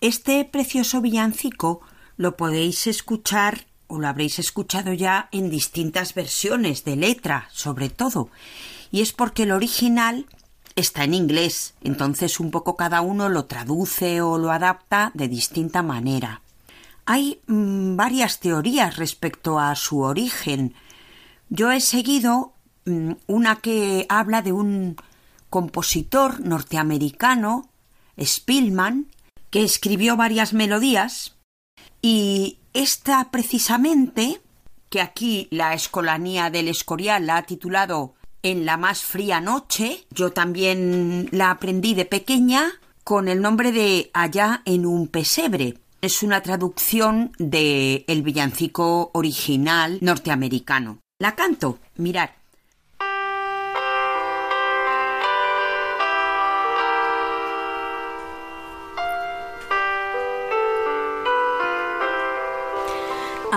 Este 0.07 0.45
precioso 0.45 1.01
villancico 1.01 1.81
lo 2.17 2.37
podéis 2.37 2.87
escuchar 2.87 3.67
o 3.89 3.99
lo 3.99 4.07
habréis 4.07 4.39
escuchado 4.39 4.93
ya 4.93 5.29
en 5.33 5.51
distintas 5.51 6.15
versiones 6.15 6.85
de 6.85 6.95
letra, 6.95 7.49
sobre 7.51 7.91
todo. 7.91 8.31
Y 8.93 9.01
es 9.01 9.13
porque 9.13 9.43
el 9.43 9.51
original 9.51 10.27
está 10.77 11.03
en 11.03 11.13
inglés, 11.15 11.75
entonces 11.83 12.39
un 12.39 12.53
poco 12.53 12.77
cada 12.77 13.01
uno 13.01 13.29
lo 13.29 13.47
traduce 13.47 14.21
o 14.21 14.39
lo 14.39 14.53
adapta 14.53 15.11
de 15.15 15.27
distinta 15.27 15.83
manera. 15.83 16.41
Hay 17.05 17.41
mm, 17.49 17.97
varias 17.97 18.39
teorías 18.39 18.99
respecto 18.99 19.59
a 19.59 19.75
su 19.75 20.03
origen. 20.03 20.75
Yo 21.49 21.73
he 21.73 21.81
seguido 21.81 22.53
mm, 22.85 23.15
una 23.27 23.57
que 23.57 24.07
habla 24.09 24.43
de 24.43 24.53
un 24.53 24.95
compositor 25.51 26.39
norteamericano, 26.39 27.69
Spillman, 28.23 29.09
escribió 29.65 30.17
varias 30.17 30.53
melodías 30.53 31.37
y 32.03 32.59
esta 32.75 33.31
precisamente, 33.31 34.41
que 34.91 35.01
aquí 35.01 35.49
la 35.51 35.75
Escolanía 35.75 36.51
del 36.51 36.69
Escorial 36.69 37.27
la 37.27 37.39
ha 37.39 37.43
titulado 37.45 38.15
En 38.43 38.67
la 38.67 38.77
más 38.77 39.03
fría 39.03 39.41
noche, 39.41 40.07
yo 40.11 40.33
también 40.33 41.29
la 41.33 41.51
aprendí 41.51 41.95
de 41.95 42.05
pequeña 42.05 42.73
con 43.03 43.29
el 43.29 43.41
nombre 43.41 43.73
de 43.73 44.11
Allá 44.13 44.63
en 44.65 44.85
un 44.85 45.09
pesebre. 45.09 45.79
Es 46.03 46.23
una 46.23 46.43
traducción 46.43 47.33
de 47.39 48.05
villancico 48.23 49.11
original 49.15 49.99
norteamericano. 50.03 50.99
La 51.19 51.35
canto, 51.35 51.79
mirad. 51.97 52.31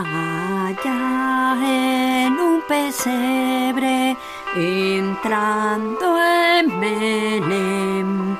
Allá 0.01 1.57
en 1.61 2.33
un 2.39 2.61
pesebre, 2.61 4.15
entrando 4.55 6.17
en 6.23 6.79
Belén, 6.79 8.39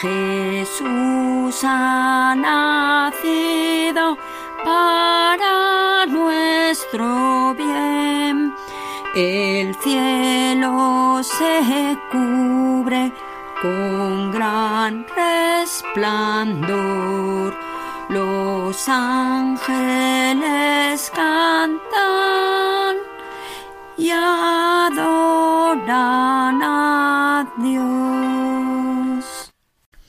Jesús 0.00 1.64
ha 1.64 2.34
nacido 2.36 4.16
para 4.64 6.06
nuestro 6.06 7.54
bien. 7.54 8.54
El 9.14 9.74
cielo 9.76 11.20
se 11.22 11.98
cubre 12.12 13.12
con 13.60 14.30
gran 14.30 15.04
resplandor. 15.60 17.49
Los 18.10 18.88
ángeles 18.88 19.70
cantan 21.14 22.96
y 23.96 24.10
adoran 24.10 25.00
a 26.60 27.54
Dios. 27.56 29.52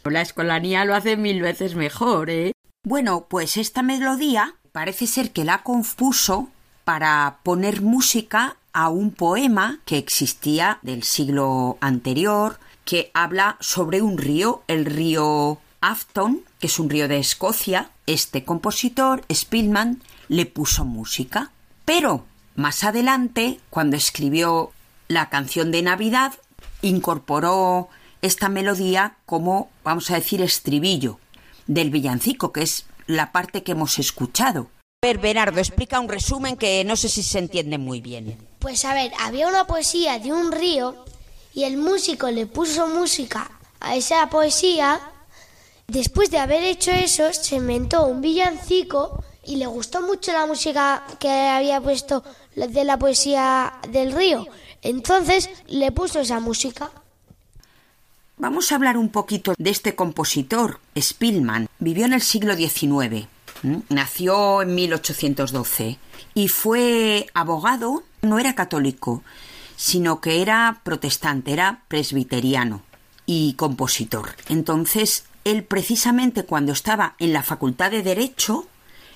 La 0.03 0.21
escolanía 0.21 0.83
lo 0.83 0.95
hace 0.95 1.15
mil 1.15 1.43
veces 1.43 1.75
mejor, 1.75 2.31
¿eh? 2.31 2.53
Bueno, 2.83 3.27
pues 3.29 3.55
esta 3.57 3.83
melodía 3.83 4.55
parece 4.71 5.05
ser 5.05 5.29
que 5.29 5.45
la 5.45 5.61
compuso 5.61 6.49
para 6.83 7.37
poner 7.43 7.83
música 7.83 8.57
a 8.73 8.89
un 8.89 9.11
poema 9.11 9.77
que 9.85 9.99
existía 9.99 10.79
del 10.81 11.03
siglo 11.03 11.77
anterior 11.81 12.57
que 12.83 13.11
habla 13.13 13.57
sobre 13.59 14.01
un 14.01 14.17
río, 14.17 14.63
el 14.67 14.85
río 14.85 15.59
Afton, 15.81 16.41
que 16.61 16.67
es 16.67 16.79
un 16.79 16.89
río 16.89 17.09
de 17.09 17.17
Escocia. 17.17 17.89
Este 18.07 18.45
compositor, 18.45 19.25
Spillman, 19.33 20.01
le 20.29 20.45
puso 20.45 20.85
música. 20.85 21.51
Pero 21.83 22.23
más 22.55 22.85
adelante, 22.85 23.59
cuando 23.69 23.97
escribió 23.97 24.71
la 25.09 25.29
canción 25.29 25.71
de 25.71 25.81
Navidad, 25.81 26.33
incorporó 26.81 27.89
esta 28.21 28.47
melodía 28.47 29.17
como, 29.25 29.69
vamos 29.83 30.11
a 30.11 30.15
decir, 30.15 30.41
estribillo 30.41 31.19
del 31.67 31.89
villancico, 31.89 32.53
que 32.53 32.61
es 32.61 32.85
la 33.07 33.31
parte 33.31 33.63
que 33.63 33.73
hemos 33.73 33.99
escuchado. 33.99 34.69
A 35.03 35.07
ver, 35.07 35.17
Bernardo, 35.17 35.59
explica 35.59 35.99
un 35.99 36.09
resumen 36.09 36.55
que 36.55 36.83
no 36.85 36.95
sé 36.95 37.09
si 37.09 37.23
se 37.23 37.39
entiende 37.39 37.79
muy 37.79 38.01
bien. 38.01 38.37
Pues 38.59 38.85
a 38.85 38.93
ver, 38.93 39.11
había 39.19 39.47
una 39.47 39.65
poesía 39.65 40.19
de 40.19 40.31
un 40.31 40.51
río 40.51 41.05
y 41.55 41.63
el 41.63 41.77
músico 41.77 42.29
le 42.29 42.45
puso 42.45 42.87
música 42.87 43.49
a 43.79 43.95
esa 43.95 44.29
poesía. 44.29 45.01
Después 45.91 46.31
de 46.31 46.37
haber 46.37 46.63
hecho 46.63 46.91
eso, 46.91 47.33
se 47.33 47.57
inventó 47.57 48.05
un 48.05 48.21
villancico 48.21 49.21
y 49.43 49.57
le 49.57 49.65
gustó 49.65 50.01
mucho 50.01 50.31
la 50.31 50.45
música 50.45 51.03
que 51.19 51.29
había 51.29 51.81
puesto 51.81 52.23
de 52.55 52.85
la 52.85 52.97
poesía 52.97 53.73
del 53.89 54.13
río. 54.13 54.47
Entonces 54.81 55.49
le 55.67 55.91
puso 55.91 56.21
esa 56.21 56.39
música. 56.39 56.89
Vamos 58.37 58.71
a 58.71 58.75
hablar 58.75 58.95
un 58.95 59.09
poquito 59.09 59.53
de 59.57 59.69
este 59.69 59.93
compositor, 59.93 60.79
Spillman. 60.97 61.67
Vivió 61.79 62.05
en 62.05 62.13
el 62.13 62.21
siglo 62.21 62.55
XIX. 62.55 63.27
Nació 63.89 64.61
en 64.61 64.73
1812 64.73 65.99
y 66.33 66.47
fue 66.47 67.27
abogado. 67.33 68.03
No 68.21 68.39
era 68.39 68.55
católico, 68.55 69.23
sino 69.75 70.21
que 70.21 70.41
era 70.41 70.79
protestante, 70.85 71.51
era 71.51 71.83
presbiteriano 71.89 72.81
y 73.25 73.55
compositor. 73.55 74.35
Entonces, 74.47 75.25
él 75.43 75.63
precisamente 75.63 76.43
cuando 76.43 76.71
estaba 76.71 77.15
en 77.19 77.33
la 77.33 77.43
Facultad 77.43 77.91
de 77.91 78.03
Derecho 78.03 78.67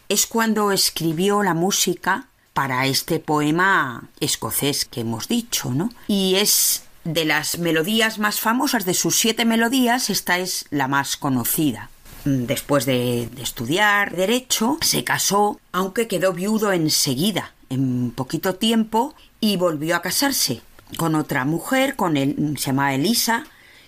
es 0.10 0.28
cuando 0.28 0.72
escribió 0.72 1.44
la 1.44 1.54
música 1.54 2.28
para 2.54 2.86
este 2.86 3.20
poema 3.20 4.08
escocés 4.20 4.86
que 4.86 5.02
hemos 5.02 5.28
dicho, 5.28 5.72
¿no? 5.72 5.90
Y 6.08 6.36
es 6.36 6.84
de 7.04 7.26
las 7.26 7.60
melodías 7.60 8.18
más 8.18 8.40
famosas, 8.40 8.86
de 8.86 8.94
sus 8.94 9.16
siete 9.16 9.46
melodías, 9.46 10.10
esta 10.10 10.40
es 10.40 10.66
la 10.72 10.88
más 10.88 11.18
conocida. 11.18 11.90
Después 12.24 12.86
de, 12.86 13.30
estudiar 13.40 14.16
derecho, 14.16 14.78
se 14.82 15.04
casó, 15.04 15.60
aunque 15.72 16.08
quedó 16.08 16.34
viudo 16.34 16.72
enseguida, 16.72 17.54
en 17.70 18.12
poquito 18.12 18.56
tiempo, 18.56 19.14
y 19.40 19.58
volvió 19.58 19.96
a 19.96 20.02
casarse 20.02 20.62
con 20.98 21.14
otra 21.14 21.46
mujer, 21.46 21.96
con 21.96 22.18
él, 22.18 22.56
se 22.58 22.68
llamaba 22.68 22.96
Elisa, 22.96 23.46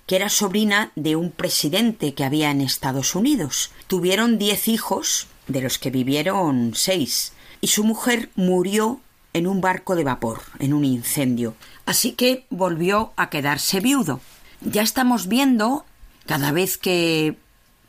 que 0.08 0.16
era 0.16 0.30
sobrina 0.30 0.92
de 0.96 1.16
un 1.16 1.32
presidente 1.32 2.14
que 2.14 2.24
había 2.24 2.50
en 2.50 2.62
Estados 2.62 3.14
Unidos. 3.14 3.72
Tuvieron 3.88 4.40
diez 4.40 4.68
hijos, 4.68 5.28
de 5.48 5.62
los 5.62 5.78
que 5.78 5.92
vivieron 5.92 6.72
seis, 6.74 7.34
y 7.62 7.68
su 7.68 7.84
mujer 7.84 8.32
murió 8.36 9.02
en 9.34 9.48
un 9.48 9.62
barco 9.62 9.96
de 9.96 10.06
vapor, 10.06 10.42
en 10.60 10.74
un 10.74 10.86
incendio. 10.86 11.56
Así 11.86 12.14
que 12.14 12.46
volvió 12.50 13.12
a 13.18 13.30
quedarse 13.30 13.82
viudo. 13.82 14.22
Ya 14.62 14.82
estamos 14.82 15.28
viendo, 15.28 15.86
cada 16.26 16.52
vez 16.52 16.78
que 16.78 17.38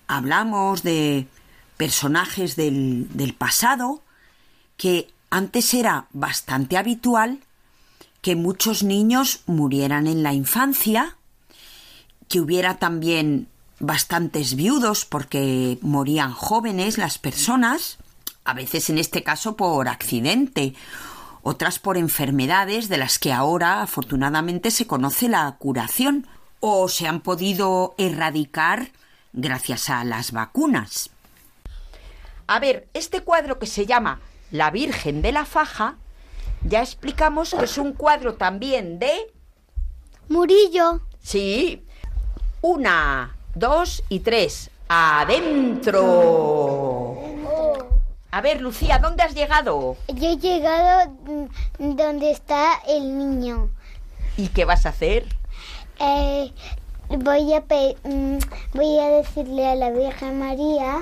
hablamos 0.08 0.82
de 0.82 1.26
personajes 1.76 2.56
del, 2.56 3.06
del 3.16 3.34
pasado, 3.34 4.02
que 4.76 5.08
antes 5.30 5.72
era 5.72 6.06
bastante 6.12 6.76
habitual 6.76 7.38
que 8.22 8.34
muchos 8.34 8.82
niños 8.82 9.42
murieran 9.46 10.08
en 10.08 10.24
la 10.24 10.34
infancia, 10.34 11.17
que 12.28 12.40
hubiera 12.40 12.78
también 12.78 13.48
bastantes 13.80 14.54
viudos 14.54 15.04
porque 15.04 15.78
morían 15.82 16.32
jóvenes 16.32 16.98
las 16.98 17.18
personas, 17.18 17.98
a 18.44 18.54
veces 18.54 18.90
en 18.90 18.98
este 18.98 19.22
caso 19.22 19.56
por 19.56 19.88
accidente, 19.88 20.74
otras 21.42 21.78
por 21.78 21.96
enfermedades 21.96 22.88
de 22.88 22.98
las 22.98 23.18
que 23.18 23.32
ahora 23.32 23.82
afortunadamente 23.82 24.70
se 24.70 24.86
conoce 24.86 25.28
la 25.28 25.56
curación 25.58 26.26
o 26.60 26.88
se 26.88 27.06
han 27.06 27.20
podido 27.20 27.94
erradicar 27.98 28.90
gracias 29.32 29.90
a 29.90 30.04
las 30.04 30.32
vacunas. 30.32 31.10
A 32.46 32.58
ver, 32.58 32.88
este 32.94 33.20
cuadro 33.20 33.58
que 33.58 33.66
se 33.66 33.86
llama 33.86 34.20
La 34.50 34.70
Virgen 34.70 35.22
de 35.22 35.32
la 35.32 35.44
Faja, 35.44 35.96
ya 36.64 36.80
explicamos 36.80 37.54
que 37.54 37.64
es 37.64 37.78
un 37.78 37.92
cuadro 37.92 38.34
también 38.34 38.98
de... 38.98 39.12
Murillo. 40.28 41.02
Sí. 41.22 41.84
Una, 42.60 43.36
dos 43.54 44.02
y 44.08 44.20
tres. 44.20 44.70
Adentro. 44.88 45.98
A 48.30 48.40
ver, 48.40 48.60
Lucía, 48.60 48.98
¿dónde 48.98 49.22
has 49.22 49.34
llegado? 49.34 49.96
Yo 50.08 50.28
he 50.30 50.36
llegado 50.36 51.12
donde 51.78 52.30
está 52.30 52.74
el 52.86 53.16
niño. 53.18 53.70
¿Y 54.36 54.48
qué 54.48 54.64
vas 54.64 54.86
a 54.86 54.90
hacer? 54.90 55.24
Eh, 56.00 56.52
voy, 57.08 57.54
a 57.54 57.62
pe- 57.62 57.96
mm, 58.04 58.38
voy 58.74 58.98
a 58.98 59.08
decirle 59.10 59.66
a 59.68 59.74
la 59.74 59.90
Virgen 59.90 60.38
María, 60.38 60.98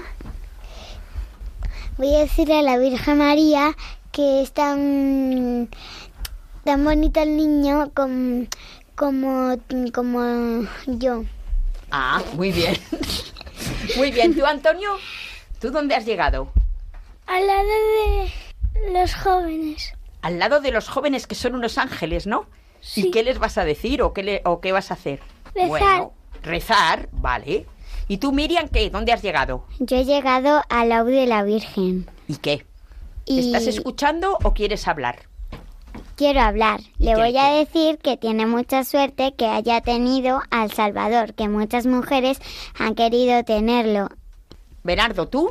voy 1.98 2.14
a 2.14 2.20
decirle 2.20 2.58
a 2.58 2.62
la 2.62 2.78
Virgen 2.78 3.18
María 3.18 3.76
que 4.12 4.40
es 4.42 4.52
tan, 4.52 5.68
tan 6.64 6.84
bonito 6.84 7.20
el 7.20 7.36
niño 7.36 7.90
com- 7.94 8.46
como, 8.94 9.56
como 9.92 10.66
yo. 10.86 11.24
Ah, 11.90 12.22
muy 12.34 12.52
bien. 12.52 12.76
Muy 13.96 14.10
bien. 14.10 14.34
¿Tú, 14.36 14.44
Antonio? 14.44 14.90
¿tú 15.60 15.70
dónde 15.70 15.94
has 15.94 16.04
llegado? 16.04 16.50
Al 17.26 17.46
lado 17.46 17.62
de 17.68 18.92
los 18.92 19.14
jóvenes. 19.14 19.92
Al 20.22 20.38
lado 20.38 20.60
de 20.60 20.70
los 20.70 20.88
jóvenes 20.88 21.26
que 21.26 21.34
son 21.34 21.54
unos 21.54 21.78
ángeles, 21.78 22.26
¿no? 22.26 22.46
Sí. 22.80 23.06
¿Y 23.06 23.10
qué 23.10 23.22
les 23.22 23.38
vas 23.38 23.56
a 23.58 23.64
decir 23.64 24.02
o 24.02 24.12
qué, 24.12 24.22
le- 24.22 24.42
o 24.44 24.60
qué 24.60 24.72
vas 24.72 24.90
a 24.90 24.94
hacer? 24.94 25.20
Rezar. 25.54 25.68
Bueno, 25.68 26.12
rezar, 26.42 27.08
vale. 27.12 27.66
¿Y 28.08 28.18
tú, 28.18 28.32
Miriam, 28.32 28.68
qué? 28.68 28.90
¿Dónde 28.90 29.12
has 29.12 29.22
llegado? 29.22 29.64
Yo 29.78 29.96
he 29.96 30.04
llegado 30.04 30.62
al 30.68 30.90
lado 30.90 31.06
de 31.06 31.26
la 31.26 31.42
Virgen 31.42 32.08
¿Y 32.28 32.36
qué? 32.36 32.66
y 33.24 33.40
¿Estás 33.40 33.66
escuchando 33.66 34.38
o 34.44 34.52
quieres 34.52 34.86
hablar? 34.86 35.20
Quiero 36.16 36.40
hablar. 36.40 36.80
Le 36.98 37.12
¿Qué, 37.12 37.16
voy 37.16 37.36
a 37.36 37.50
decir 37.50 37.98
que 37.98 38.16
tiene 38.16 38.46
mucha 38.46 38.82
suerte 38.84 39.34
que 39.34 39.46
haya 39.46 39.80
tenido 39.80 40.42
al 40.50 40.72
Salvador, 40.72 41.34
que 41.34 41.48
muchas 41.48 41.86
mujeres 41.86 42.40
han 42.78 42.94
querido 42.94 43.44
tenerlo. 43.44 44.08
Bernardo, 44.82 45.28
¿tú? 45.28 45.50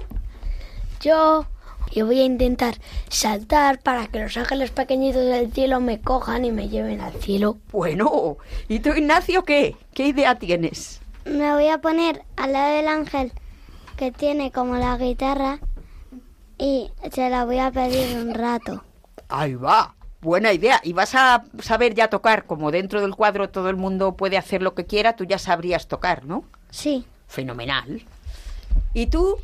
Yo, 1.01 1.45
yo 1.91 2.05
voy 2.05 2.19
a 2.19 2.25
intentar 2.25 2.75
saltar 3.09 3.79
para 3.79 4.07
que 4.07 4.19
los 4.19 4.35
ángeles 4.37 4.71
pequeñitos 4.71 5.23
del 5.23 5.51
cielo 5.53 5.79
me 5.79 6.01
cojan 6.01 6.45
y 6.45 6.51
me 6.51 6.67
lleven 6.67 6.99
al 7.01 7.13
cielo. 7.13 7.57
Bueno, 7.71 8.37
¿y 8.67 8.79
tú, 8.79 8.89
Ignacio, 8.89 9.43
qué? 9.43 9.75
¿Qué 9.93 10.07
idea 10.07 10.35
tienes? 10.35 11.01
Me 11.25 11.53
voy 11.53 11.67
a 11.69 11.79
poner 11.79 12.23
al 12.37 12.53
lado 12.53 12.75
del 12.75 12.87
ángel 12.87 13.31
que 13.97 14.11
tiene 14.11 14.51
como 14.51 14.75
la 14.75 14.97
guitarra 14.97 15.59
y 16.57 16.89
se 17.11 17.29
la 17.29 17.45
voy 17.45 17.59
a 17.59 17.71
pedir 17.71 18.17
un 18.17 18.33
rato. 18.33 18.83
Ahí 19.29 19.55
va. 19.55 19.95
Buena 20.25 20.51
idea. 20.53 20.81
¿Y 20.83 20.93
vas 20.93 21.13
a 21.13 21.43
saber 21.59 21.93
ya 21.93 22.07
tocar? 22.07 22.47
Como 22.47 22.71
dentro 22.71 22.99
del 22.99 23.13
cuadro 23.13 23.49
todo 23.49 23.69
el 23.69 23.75
mundo 23.75 24.15
puede 24.17 24.39
hacer 24.39 24.63
lo 24.63 24.73
que 24.73 24.87
quiera, 24.87 25.15
tú 25.15 25.23
ya 25.23 25.37
sabrías 25.37 25.87
tocar, 25.87 26.25
¿no? 26.25 26.43
Sí. 26.71 27.05
Fenomenal. 27.27 28.01
¿Y 28.95 29.05
tú, 29.05 29.37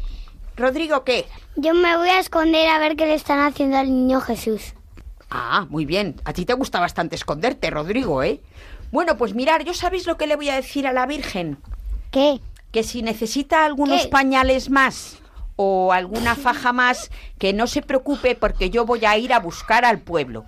Rodrigo, 0.58 1.04
qué? 1.04 1.28
Yo 1.56 1.76
me 1.76 1.96
voy 1.98 2.10
a 2.10 2.18
esconder 2.18 2.68
a 2.68 2.80
ver 2.80 2.96
qué 2.96 3.06
le 3.06 3.14
están 3.14 3.42
haciendo 3.42 3.78
al 3.78 3.92
niño 3.92 4.22
Jesús. 4.22 4.74
Ah, 5.30 5.68
muy 5.70 5.86
bien. 5.86 6.20
A 6.26 6.34
ti 6.34 6.46
te 6.46 6.56
gusta 6.56 6.80
bastante 6.80 7.16
esconderte, 7.16 7.70
Rodrigo, 7.70 8.24
¿eh? 8.24 8.42
Bueno, 8.92 9.18
pues 9.18 9.36
mirar, 9.36 9.64
¿yo 9.64 9.76
sabéis 9.76 10.08
lo 10.08 10.18
que 10.18 10.26
le 10.26 10.36
voy 10.36 10.50
a 10.50 10.56
decir 10.56 10.88
a 10.88 10.94
la 10.94 11.06
Virgen? 11.06 11.60
¿Qué? 12.10 12.42
Que 12.72 12.82
si 12.82 13.04
necesita 13.04 13.66
algunos 13.66 14.02
¿Qué? 14.02 14.08
pañales 14.08 14.72
más 14.72 15.20
o 15.58 15.94
alguna 15.94 16.34
faja 16.48 16.74
más, 16.74 17.12
que 17.38 17.54
no 17.54 17.68
se 17.68 17.84
preocupe 17.84 18.34
porque 18.34 18.72
yo 18.72 18.88
voy 18.88 19.06
a 19.06 19.16
ir 19.20 19.32
a 19.32 19.40
buscar 19.40 19.86
al 19.86 20.00
pueblo. 20.00 20.48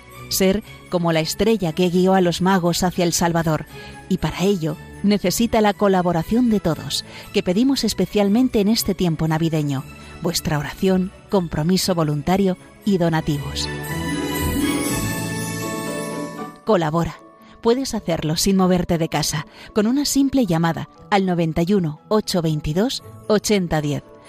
ser 0.31 0.63
como 0.89 1.11
la 1.11 1.19
estrella 1.19 1.73
que 1.73 1.89
guió 1.89 2.13
a 2.13 2.21
los 2.21 2.41
magos 2.41 2.83
hacia 2.83 3.05
el 3.05 3.13
Salvador, 3.13 3.65
y 4.09 4.17
para 4.17 4.43
ello 4.43 4.77
necesita 5.03 5.61
la 5.61 5.73
colaboración 5.73 6.49
de 6.49 6.59
todos, 6.59 7.05
que 7.33 7.43
pedimos 7.43 7.83
especialmente 7.83 8.59
en 8.59 8.67
este 8.67 8.95
tiempo 8.95 9.27
navideño, 9.27 9.83
vuestra 10.21 10.59
oración, 10.59 11.11
compromiso 11.29 11.95
voluntario 11.95 12.57
y 12.85 12.97
donativos. 12.97 13.67
Colabora. 16.65 17.17
Puedes 17.61 17.93
hacerlo 17.93 18.37
sin 18.37 18.57
moverte 18.57 18.97
de 18.97 19.07
casa, 19.07 19.45
con 19.73 19.85
una 19.85 20.05
simple 20.05 20.47
llamada 20.47 20.89
al 21.11 21.27
91 21.27 22.01
822 22.09 23.03
8010 23.27 24.10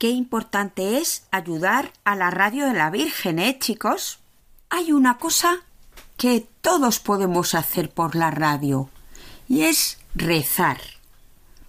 Qué 0.00 0.08
importante 0.08 0.96
es 0.96 1.24
ayudar 1.30 1.92
a 2.04 2.16
la 2.16 2.30
radio 2.30 2.64
de 2.64 2.72
la 2.72 2.88
Virgen, 2.88 3.38
¿eh, 3.38 3.58
chicos? 3.58 4.18
Hay 4.70 4.92
una 4.92 5.18
cosa 5.18 5.58
que 6.16 6.48
todos 6.62 7.00
podemos 7.00 7.54
hacer 7.54 7.90
por 7.90 8.16
la 8.16 8.30
radio 8.30 8.88
y 9.46 9.64
es 9.64 9.98
rezar. 10.14 10.78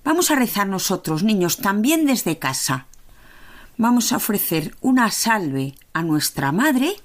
Vamos 0.06 0.32
a 0.32 0.36
rezar 0.36 0.66
nosotros, 0.66 1.24
niños, 1.24 1.58
también 1.58 2.06
desde 2.06 2.40
casa. 2.40 2.86
Vamos 3.76 4.14
a 4.14 4.16
ofrecer 4.16 4.78
una 4.80 5.12
salve 5.12 5.76
a 5.92 6.02
nuestra 6.02 6.54
Madre 6.54 6.96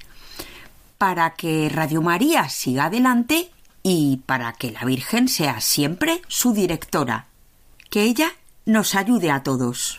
para 0.97 1.35
que 1.35 1.69
Radio 1.69 2.03
María 2.03 2.49
siga 2.49 2.85
adelante 2.85 3.51
y 3.83 4.19
para 4.27 4.53
que 4.53 4.71
la 4.71 4.85
Virgen 4.85 5.27
sea 5.27 5.61
siempre 5.61 6.23
su 6.29 6.53
directora. 6.53 7.27
Que 7.91 8.03
ella 8.05 8.31
nos 8.65 8.95
ayude 8.95 9.33
a 9.33 9.43
todos. 9.43 9.99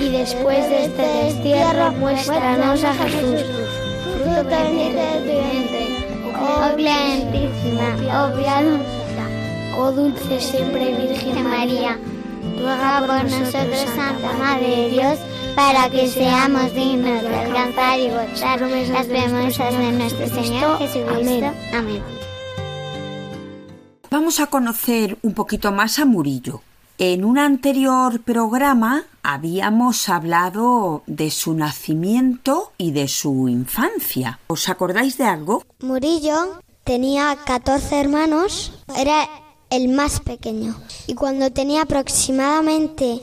y 0.00 0.08
después 0.08 0.68
de 0.70 0.86
este 0.86 1.02
destierro 1.02 1.92
muéstranos 1.92 2.82
a 2.84 2.94
Jesús, 2.94 3.42
fruto 4.02 4.48
bendito 4.48 4.96
de 4.96 5.18
tu 5.18 5.32
vientre, 5.40 5.86
oh 6.40 6.74
clementísima, 6.74 7.96
oh 8.06 8.34
piadosa, 8.34 9.76
oh 9.76 9.92
dulce 9.92 10.40
siempre 10.40 10.94
Virgen 10.94 11.44
María, 11.44 11.98
ruega 12.58 13.04
por 13.06 13.24
nosotros, 13.24 13.86
Santa 13.94 14.32
Madre 14.38 14.68
de 14.68 14.90
Dios, 14.90 15.18
para 15.54 15.90
que 15.90 16.08
seamos 16.08 16.74
dignos 16.74 17.22
de 17.22 17.36
alcanzar 17.36 17.98
y 17.98 18.08
gozar 18.08 18.60
las 18.60 19.06
promesas 19.06 19.78
de 19.78 19.92
nuestro 19.92 20.26
Señor 20.28 20.78
Jesucristo. 20.78 21.52
Amén. 21.74 22.02
Vamos 24.10 24.40
a 24.40 24.46
conocer 24.46 25.18
un 25.22 25.34
poquito 25.34 25.72
más 25.72 25.98
a 25.98 26.06
Murillo. 26.06 26.62
En 26.98 27.24
un 27.24 27.38
anterior 27.38 28.20
programa 28.20 29.04
habíamos 29.22 30.08
hablado 30.08 31.02
de 31.06 31.30
su 31.30 31.54
nacimiento 31.54 32.72
y 32.78 32.92
de 32.92 33.08
su 33.08 33.48
infancia. 33.48 34.40
¿Os 34.48 34.68
acordáis 34.68 35.18
de 35.18 35.24
algo? 35.24 35.64
Murillo 35.80 36.60
tenía 36.84 37.36
14 37.44 38.00
hermanos, 38.00 38.72
era 38.96 39.28
el 39.70 39.88
más 39.88 40.20
pequeño. 40.20 40.76
Y 41.06 41.14
cuando 41.14 41.50
tenía 41.50 41.82
aproximadamente 41.82 43.20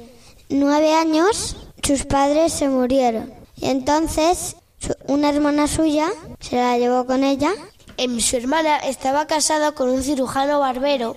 9 0.50 0.94
años, 0.94 1.58
sus 1.84 2.06
padres 2.06 2.54
se 2.54 2.70
murieron. 2.70 3.34
Y 3.56 3.68
entonces 3.68 4.56
una 5.08 5.30
hermana 5.30 5.68
suya 5.68 6.10
se 6.40 6.56
la 6.56 6.78
llevó 6.78 7.06
con 7.06 7.24
ella. 7.24 7.52
Em, 7.98 8.20
su 8.20 8.36
hermana 8.38 8.78
estaba 8.78 9.26
casada 9.28 9.72
con 9.72 9.90
un 9.90 10.04
cirujano 10.04 10.60
barbero 10.60 11.16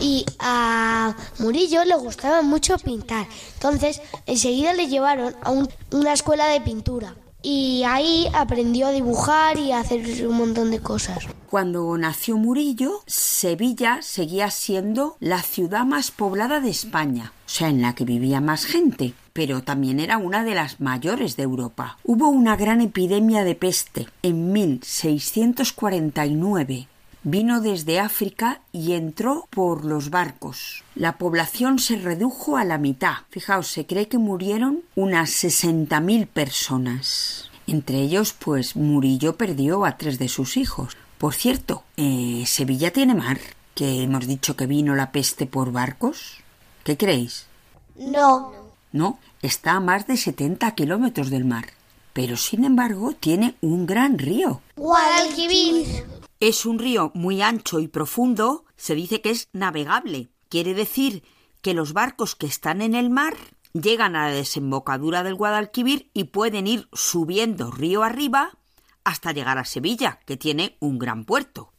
y 0.00 0.24
a 0.38 1.14
Murillo 1.38 1.84
le 1.84 1.96
gustaba 1.96 2.40
mucho 2.42 2.78
pintar. 2.78 3.26
Entonces, 3.54 4.00
enseguida 4.26 4.72
le 4.72 4.86
llevaron 4.88 5.36
a 5.42 5.50
un- 5.50 5.68
una 5.92 6.12
escuela 6.14 6.46
de 6.46 6.60
pintura. 6.62 7.14
Y 7.50 7.82
ahí 7.84 8.26
aprendió 8.34 8.88
a 8.88 8.90
dibujar 8.90 9.56
y 9.56 9.72
a 9.72 9.80
hacer 9.80 10.26
un 10.26 10.36
montón 10.36 10.70
de 10.70 10.80
cosas. 10.80 11.26
Cuando 11.48 11.96
nació 11.96 12.36
Murillo, 12.36 13.00
Sevilla 13.06 14.00
seguía 14.02 14.50
siendo 14.50 15.16
la 15.18 15.40
ciudad 15.40 15.86
más 15.86 16.10
poblada 16.10 16.60
de 16.60 16.68
España, 16.68 17.32
o 17.46 17.48
sea, 17.48 17.70
en 17.70 17.80
la 17.80 17.94
que 17.94 18.04
vivía 18.04 18.42
más 18.42 18.66
gente, 18.66 19.14
pero 19.32 19.62
también 19.62 19.98
era 19.98 20.18
una 20.18 20.44
de 20.44 20.54
las 20.54 20.78
mayores 20.78 21.38
de 21.38 21.44
Europa. 21.44 21.96
Hubo 22.04 22.28
una 22.28 22.54
gran 22.54 22.82
epidemia 22.82 23.44
de 23.44 23.54
peste 23.54 24.08
en 24.22 24.52
1649 24.52 26.86
vino 27.30 27.60
desde 27.60 28.00
África 28.00 28.60
y 28.72 28.92
entró 28.92 29.46
por 29.50 29.84
los 29.84 30.10
barcos. 30.10 30.84
La 30.94 31.18
población 31.18 31.78
se 31.78 31.96
redujo 31.96 32.56
a 32.56 32.64
la 32.64 32.78
mitad. 32.78 33.14
Fijaos, 33.30 33.68
se 33.68 33.86
cree 33.86 34.08
que 34.08 34.18
murieron 34.18 34.82
unas 34.94 35.30
60.000 35.30 36.26
personas. 36.26 37.50
Entre 37.66 37.98
ellos, 38.00 38.32
pues 38.32 38.76
Murillo 38.76 39.36
perdió 39.36 39.84
a 39.84 39.98
tres 39.98 40.18
de 40.18 40.28
sus 40.28 40.56
hijos. 40.56 40.96
Por 41.18 41.34
cierto, 41.34 41.82
eh, 41.96 42.44
Sevilla 42.46 42.92
tiene 42.92 43.14
mar, 43.14 43.38
que 43.74 44.02
hemos 44.02 44.26
dicho 44.26 44.56
que 44.56 44.66
vino 44.66 44.94
la 44.94 45.12
peste 45.12 45.46
por 45.46 45.72
barcos. 45.72 46.38
¿Qué 46.84 46.96
creéis? 46.96 47.46
No. 47.96 48.52
No, 48.92 49.18
está 49.42 49.72
a 49.72 49.80
más 49.80 50.06
de 50.06 50.16
70 50.16 50.74
kilómetros 50.74 51.28
del 51.28 51.44
mar. 51.44 51.66
Pero 52.14 52.36
sin 52.36 52.64
embargo 52.64 53.12
tiene 53.12 53.54
un 53.60 53.86
gran 53.86 54.18
río. 54.18 54.62
Guadalquivir. 54.76 56.04
Es 56.40 56.66
un 56.66 56.78
río 56.78 57.10
muy 57.14 57.42
ancho 57.42 57.80
y 57.80 57.88
profundo, 57.88 58.64
se 58.76 58.94
dice 58.94 59.20
que 59.20 59.30
es 59.30 59.48
navegable. 59.52 60.28
Quiere 60.48 60.72
decir 60.72 61.24
que 61.62 61.74
los 61.74 61.92
barcos 61.92 62.36
que 62.36 62.46
están 62.46 62.80
en 62.80 62.94
el 62.94 63.10
mar 63.10 63.36
llegan 63.72 64.14
a 64.14 64.28
la 64.28 64.34
desembocadura 64.34 65.24
del 65.24 65.34
Guadalquivir 65.34 66.10
y 66.14 66.24
pueden 66.24 66.68
ir 66.68 66.88
subiendo 66.92 67.72
río 67.72 68.04
arriba 68.04 68.56
hasta 69.02 69.32
llegar 69.32 69.58
a 69.58 69.64
Sevilla, 69.64 70.20
que 70.26 70.36
tiene 70.36 70.76
un 70.78 71.00
gran 71.00 71.24
puerto. 71.24 71.72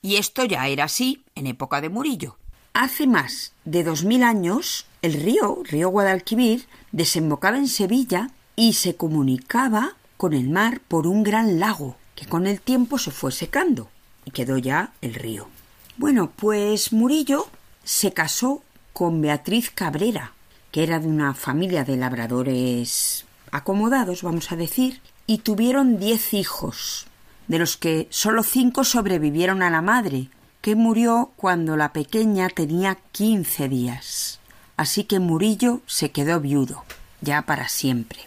Y 0.00 0.14
esto 0.14 0.44
ya 0.44 0.68
era 0.68 0.84
así 0.84 1.24
en 1.34 1.48
época 1.48 1.80
de 1.80 1.88
Murillo. 1.88 2.38
Hace 2.72 3.08
más 3.08 3.52
de 3.64 3.82
dos 3.82 4.04
mil 4.04 4.22
años, 4.22 4.86
el 5.02 5.14
río, 5.14 5.62
río 5.64 5.88
Guadalquivir, 5.88 6.68
desembocaba 6.92 7.56
en 7.56 7.66
Sevilla 7.66 8.30
y 8.54 8.74
se 8.74 8.94
comunicaba 8.94 9.96
con 10.16 10.34
el 10.34 10.50
mar 10.50 10.80
por 10.86 11.08
un 11.08 11.24
gran 11.24 11.58
lago, 11.58 11.96
que 12.14 12.26
con 12.26 12.46
el 12.46 12.60
tiempo 12.60 12.98
se 12.98 13.10
fue 13.10 13.32
secando 13.32 13.90
y 14.24 14.30
quedó 14.30 14.58
ya 14.58 14.92
el 15.00 15.14
río. 15.14 15.48
Bueno, 15.96 16.32
pues 16.34 16.92
Murillo 16.92 17.48
se 17.84 18.12
casó 18.12 18.62
con 18.92 19.20
Beatriz 19.20 19.70
Cabrera, 19.70 20.32
que 20.72 20.82
era 20.82 20.98
de 20.98 21.06
una 21.06 21.34
familia 21.34 21.84
de 21.84 21.96
labradores 21.96 23.26
acomodados, 23.52 24.22
vamos 24.22 24.50
a 24.50 24.56
decir, 24.56 25.00
y 25.26 25.38
tuvieron 25.38 25.98
diez 25.98 26.34
hijos, 26.34 27.06
de 27.46 27.58
los 27.58 27.76
que 27.76 28.08
solo 28.10 28.42
cinco 28.42 28.84
sobrevivieron 28.84 29.62
a 29.62 29.70
la 29.70 29.82
madre, 29.82 30.28
que 30.60 30.74
murió 30.74 31.30
cuando 31.36 31.76
la 31.76 31.92
pequeña 31.92 32.48
tenía 32.48 32.96
quince 33.12 33.68
días. 33.68 34.40
Así 34.76 35.04
que 35.04 35.20
Murillo 35.20 35.80
se 35.86 36.10
quedó 36.10 36.40
viudo, 36.40 36.84
ya 37.20 37.42
para 37.42 37.68
siempre. 37.68 38.20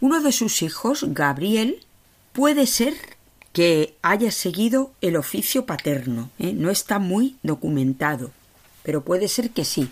Uno 0.00 0.20
de 0.20 0.30
sus 0.30 0.62
hijos, 0.62 1.04
Gabriel, 1.08 1.84
puede 2.32 2.66
ser 2.66 3.17
que 3.58 3.96
haya 4.02 4.30
seguido 4.30 4.92
el 5.00 5.16
oficio 5.16 5.66
paterno. 5.66 6.30
¿eh? 6.38 6.52
No 6.52 6.70
está 6.70 7.00
muy 7.00 7.38
documentado, 7.42 8.30
pero 8.84 9.02
puede 9.02 9.26
ser 9.26 9.50
que 9.50 9.64
sí. 9.64 9.88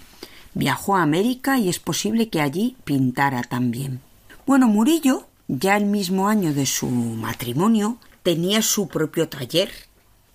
Viajó 0.54 0.94
a 0.94 1.02
América 1.02 1.58
y 1.58 1.68
es 1.68 1.80
posible 1.80 2.28
que 2.28 2.40
allí 2.40 2.76
pintara 2.84 3.42
también. 3.42 4.00
Bueno, 4.46 4.68
Murillo, 4.68 5.26
ya 5.48 5.76
el 5.76 5.86
mismo 5.86 6.28
año 6.28 6.54
de 6.54 6.64
su 6.64 6.86
matrimonio, 6.86 7.98
tenía 8.22 8.62
su 8.62 8.86
propio 8.86 9.28
taller 9.28 9.72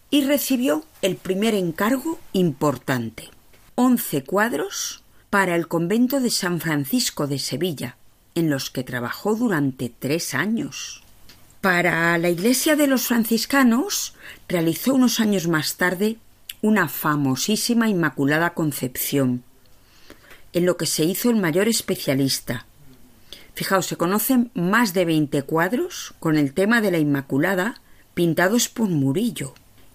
y 0.10 0.26
recibió 0.26 0.84
el 1.02 1.16
primer 1.16 1.56
encargo 1.56 2.20
importante. 2.34 3.30
Once 3.76 4.26
cuadros 4.26 5.06
para 5.30 5.56
el 5.56 5.70
convento 5.70 6.20
de 6.20 6.32
San 6.32 6.60
Francisco 6.60 7.28
de 7.28 7.40
Sevilla, 7.40 7.96
en 8.36 8.50
los 8.50 8.70
que 8.72 8.84
trabajó 8.84 9.36
durante 9.36 9.88
tres 9.88 10.34
años. 10.34 11.02
Para 11.62 12.18
la 12.18 12.32
iglesia 12.32 12.76
de 12.76 12.88
los 12.88 13.04
franciscanos 13.04 14.16
realizó 14.50 14.96
unos 14.96 15.20
años 15.20 15.48
más 15.48 15.78
tarde 15.78 16.18
una 16.64 16.90
famosísima 16.90 17.88
Inmaculada 17.88 18.56
Concepción, 18.56 19.44
en 20.54 20.66
lo 20.66 20.76
que 20.76 20.88
se 20.88 21.04
hizo 21.04 21.30
el 21.30 21.36
mayor 21.36 21.68
especialista. 21.68 22.66
Fijaos, 23.54 23.86
se 23.86 23.96
conocen 23.96 24.50
más 24.56 24.96
de 24.96 25.06
veinte 25.06 25.44
cuadros 25.44 26.16
con 26.20 26.36
el 26.36 26.56
tema 26.56 26.82
de 26.82 26.90
la 26.90 26.98
Inmaculada 26.98 27.80
pintados 28.16 28.68
por 28.68 28.90
Murillo. 28.90 29.54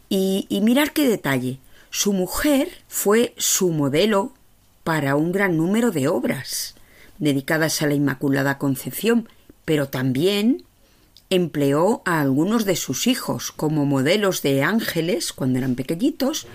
Y, 0.08 0.46
y 0.48 0.60
mirar 0.60 0.92
qué 0.92 1.08
detalle. 1.08 1.58
Su 1.90 2.12
mujer 2.12 2.68
fue 2.86 3.34
su 3.38 3.70
modelo 3.70 4.32
para 4.84 5.16
un 5.16 5.32
gran 5.32 5.56
número 5.56 5.90
de 5.90 6.06
obras 6.06 6.76
dedicadas 7.18 7.82
a 7.82 7.88
la 7.88 7.94
Inmaculada 7.94 8.56
Concepción, 8.56 9.28
pero 9.64 9.88
también 9.88 10.62
empleó 11.30 12.02
a 12.04 12.20
algunos 12.20 12.64
de 12.64 12.76
sus 12.76 13.06
hijos 13.06 13.52
como 13.52 13.84
modelos 13.84 14.42
de 14.42 14.62
ángeles 14.62 15.32
cuando 15.32 15.58
eran 15.58 15.74
pequeñitos 15.74 16.46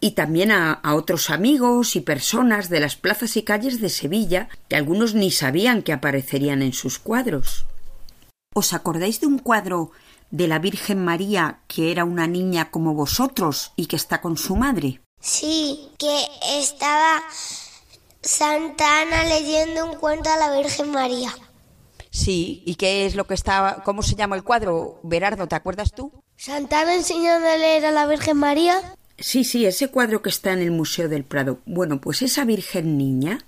y 0.00 0.10
también 0.10 0.52
a, 0.52 0.80
otros 0.94 1.30
amigos 1.30 1.96
y 1.96 2.00
personas 2.00 2.68
de 2.68 2.80
las 2.80 2.94
plazas 2.96 3.38
y 3.38 3.42
calles 3.42 3.80
de 3.80 3.88
Sevilla 3.88 4.48
que 4.68 4.76
algunos 4.76 5.14
ni 5.14 5.30
sabían 5.30 5.82
que 5.82 5.94
aparecerían 5.94 6.60
en 6.60 6.74
sus 6.74 6.98
cuadros. 6.98 7.64
¿Os 8.54 8.74
acordáis 8.74 9.20
de 9.20 9.26
un 9.26 9.38
cuadro 9.38 9.92
de 10.30 10.46
la 10.46 10.58
Virgen 10.58 11.02
María 11.02 11.60
que 11.68 11.90
era 11.90 12.04
una 12.04 12.26
niña 12.26 12.70
como 12.70 12.92
vosotros 12.92 13.72
y 13.76 13.86
que 13.86 13.96
está 13.96 14.20
con 14.20 14.36
su 14.36 14.56
madre? 14.56 15.00
Sí, 15.20 15.88
que 15.98 16.26
estaba 16.58 17.22
Santa 18.20 19.00
Ana 19.00 19.24
leyendo 19.24 19.86
un 19.86 19.96
cuento 19.96 20.28
a 20.28 20.36
la 20.36 20.54
Virgen 20.54 20.90
María. 20.90 21.34
Sí, 22.14 22.62
¿y 22.64 22.76
qué 22.76 23.06
es 23.06 23.16
lo 23.16 23.26
que 23.26 23.34
estaba, 23.34 23.82
cómo 23.82 24.04
se 24.04 24.14
llama 24.14 24.36
el 24.36 24.44
cuadro? 24.44 25.00
Berardo, 25.02 25.48
¿te 25.48 25.56
acuerdas 25.56 25.90
tú? 25.90 26.12
¿Santana 26.36 26.94
enseñando 26.94 27.48
a 27.48 27.56
leer 27.56 27.86
a 27.86 27.90
la 27.90 28.06
Virgen 28.06 28.36
María? 28.36 28.94
Sí, 29.18 29.42
sí, 29.42 29.66
ese 29.66 29.88
cuadro 29.88 30.22
que 30.22 30.28
está 30.28 30.52
en 30.52 30.60
el 30.60 30.70
Museo 30.70 31.08
del 31.08 31.24
Prado. 31.24 31.58
Bueno, 31.66 32.00
pues 32.00 32.22
esa 32.22 32.44
Virgen 32.44 32.98
Niña 32.98 33.40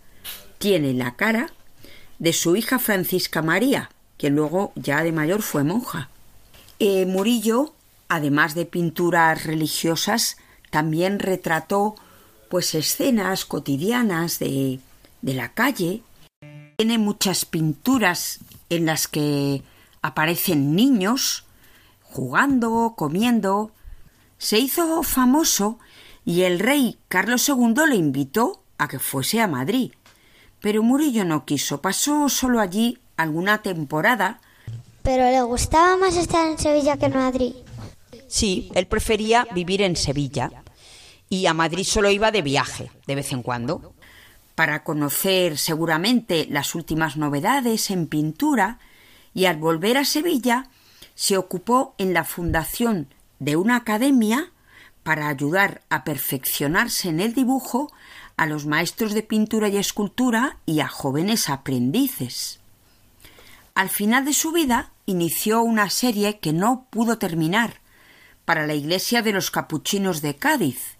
tiene 0.59 0.95
la 0.95 1.15
cara 1.15 1.53
de 2.19 2.33
su 2.33 2.57
hija 2.57 2.81
Francisca 2.81 3.41
María, 3.41 3.93
que 4.19 4.31
luego 4.31 4.73
ya 4.75 5.05
de 5.05 5.13
mayor 5.13 5.43
fue 5.43 5.63
monja. 5.63 6.11
Eh, 6.81 7.07
Murillo, 7.07 7.73
además 8.09 8.57
de 8.57 8.67
pinturas 8.67 9.45
religiosas, 9.45 10.39
también 10.71 11.21
retrató 11.21 11.95
pues 12.51 12.75
escenas 12.75 13.45
cotidianas 13.45 14.41
de, 14.41 14.81
de 15.23 15.35
la 15.35 15.53
calle. 15.53 16.03
Tiene 16.79 16.99
muchas 16.99 17.45
pinturas 17.45 18.41
en 18.71 18.87
las 18.87 19.09
que 19.09 19.63
aparecen 20.03 20.75
niños 20.75 21.45
jugando, 22.03 22.95
comiendo. 22.97 23.73
Se 24.39 24.59
hizo 24.59 25.03
famoso 25.03 25.79
y 26.25 26.43
el 26.43 26.59
rey 26.59 26.99
Carlos 27.09 27.49
II 27.49 27.75
le 27.89 27.97
invitó 27.97 28.63
a 28.79 28.89
que 28.89 28.99
fuese 28.99 29.41
a 29.41 29.47
Madrid. 29.47 29.93
Pero 30.61 30.83
Murillo 30.83 31.25
no 31.25 31.45
quiso, 31.45 31.81
pasó 31.81 32.29
solo 32.29 32.61
allí 32.61 32.99
alguna 33.17 33.63
temporada. 33.63 34.41
Pero 35.03 35.25
le 35.25 35.43
gustaba 35.43 35.97
más 35.97 36.17
estar 36.17 36.47
en 36.47 36.59
Sevilla 36.59 36.97
que 36.97 37.07
en 37.07 37.15
Madrid. 37.15 37.55
Sí, 38.29 38.71
él 38.75 38.87
prefería 38.87 39.47
vivir 39.55 39.83
en 39.83 39.95
Sevilla 39.97 40.51
y 41.29 41.47
a 41.47 41.55
Madrid 41.55 41.85
solo 41.85 42.11
iba 42.11 42.31
de 42.31 42.43
viaje, 42.43 42.91
de 43.07 43.15
vez 43.15 43.33
en 43.33 43.43
cuando 43.43 43.96
para 44.57 44.83
conocer 44.83 45.59
seguramente 45.59 46.49
las 46.51 46.75
últimas 46.75 47.17
novedades 47.17 47.91
en 47.93 48.09
pintura 48.09 48.81
y 49.35 49.45
al 49.45 49.59
volver 49.59 49.99
a 49.99 50.05
Sevilla 50.05 50.69
se 51.15 51.37
ocupó 51.37 51.95
en 51.99 52.15
la 52.15 52.25
fundación 52.25 53.09
de 53.39 53.57
una 53.57 53.77
academia 53.77 54.51
para 55.03 55.29
ayudar 55.29 55.83
a 55.91 56.03
perfeccionarse 56.05 57.11
en 57.11 57.21
el 57.21 57.35
dibujo 57.35 57.93
a 58.37 58.47
los 58.47 58.67
maestros 58.67 59.13
de 59.13 59.23
pintura 59.23 59.69
y 59.69 59.77
escultura 59.77 60.59
y 60.67 60.81
a 60.81 60.89
jóvenes 60.89 61.49
aprendices. 61.49 62.59
Al 63.75 63.91
final 63.91 64.25
de 64.25 64.33
su 64.33 64.53
vida 64.53 64.91
inició 65.05 65.63
una 65.63 65.91
serie 65.91 66.39
que 66.39 66.55
no 66.55 66.87
pudo 66.91 67.19
terminar 67.19 67.81
para 68.47 68.67
la 68.67 68.75
iglesia 68.75 69.21
de 69.21 69.33
los 69.33 69.51
capuchinos 69.51 70.23
de 70.23 70.37
Cádiz, 70.37 70.96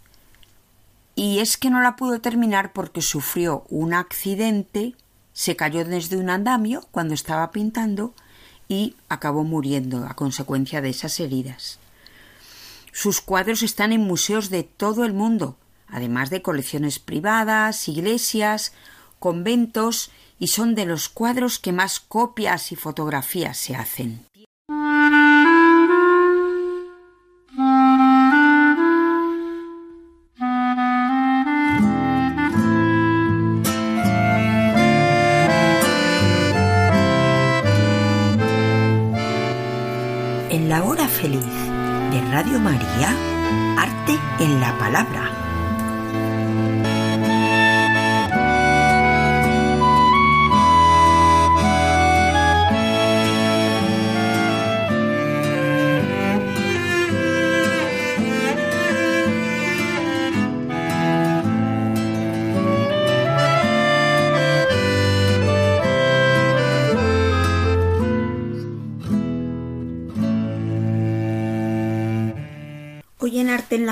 y 1.17 1.41
es 1.41 1.57
que 1.57 1.71
no 1.71 1.81
la 1.81 1.97
pudo 1.97 2.21
terminar 2.21 2.73
porque 2.75 3.01
sufrió 3.01 3.65
un 3.71 3.95
accidente, 3.95 4.95
se 5.33 5.57
cayó 5.57 5.85
desde 5.85 6.19
un 6.19 6.29
andamio 6.29 6.87
cuando 6.91 7.15
estaba 7.15 7.51
pintando 7.51 8.15
y 8.69 8.95
acabó 9.09 9.43
muriendo 9.43 10.07
a 10.07 10.15
consecuencia 10.15 10.83
de 10.83 10.91
esas 10.91 11.19
heridas. 11.19 11.79
Sus 12.93 13.23
cuadros 13.23 13.63
están 13.63 13.93
en 13.93 14.03
museos 14.03 14.51
de 14.51 14.63
todo 14.63 15.05
el 15.05 15.15
mundo, 15.15 15.57
además 15.89 16.29
de 16.29 16.43
colecciones 16.43 16.99
privadas, 16.99 17.89
iglesias, 17.89 18.73
conventos, 19.19 20.11
y 20.39 20.49
son 20.49 20.75
de 20.75 20.85
los 20.85 21.09
cuadros 21.09 21.59
que 21.59 21.73
más 21.73 21.99
copias 21.99 22.73
y 22.73 22.77
fotografías 22.77 23.57
se 23.57 23.75
hacen. 23.75 24.27
La 40.69 40.83
hora 40.83 41.07
feliz 41.07 41.45
de 42.11 42.21
Radio 42.33 42.59
María, 42.59 43.15
arte 43.79 44.19
en 44.41 44.61
la 44.61 44.77
palabra. 44.79 45.36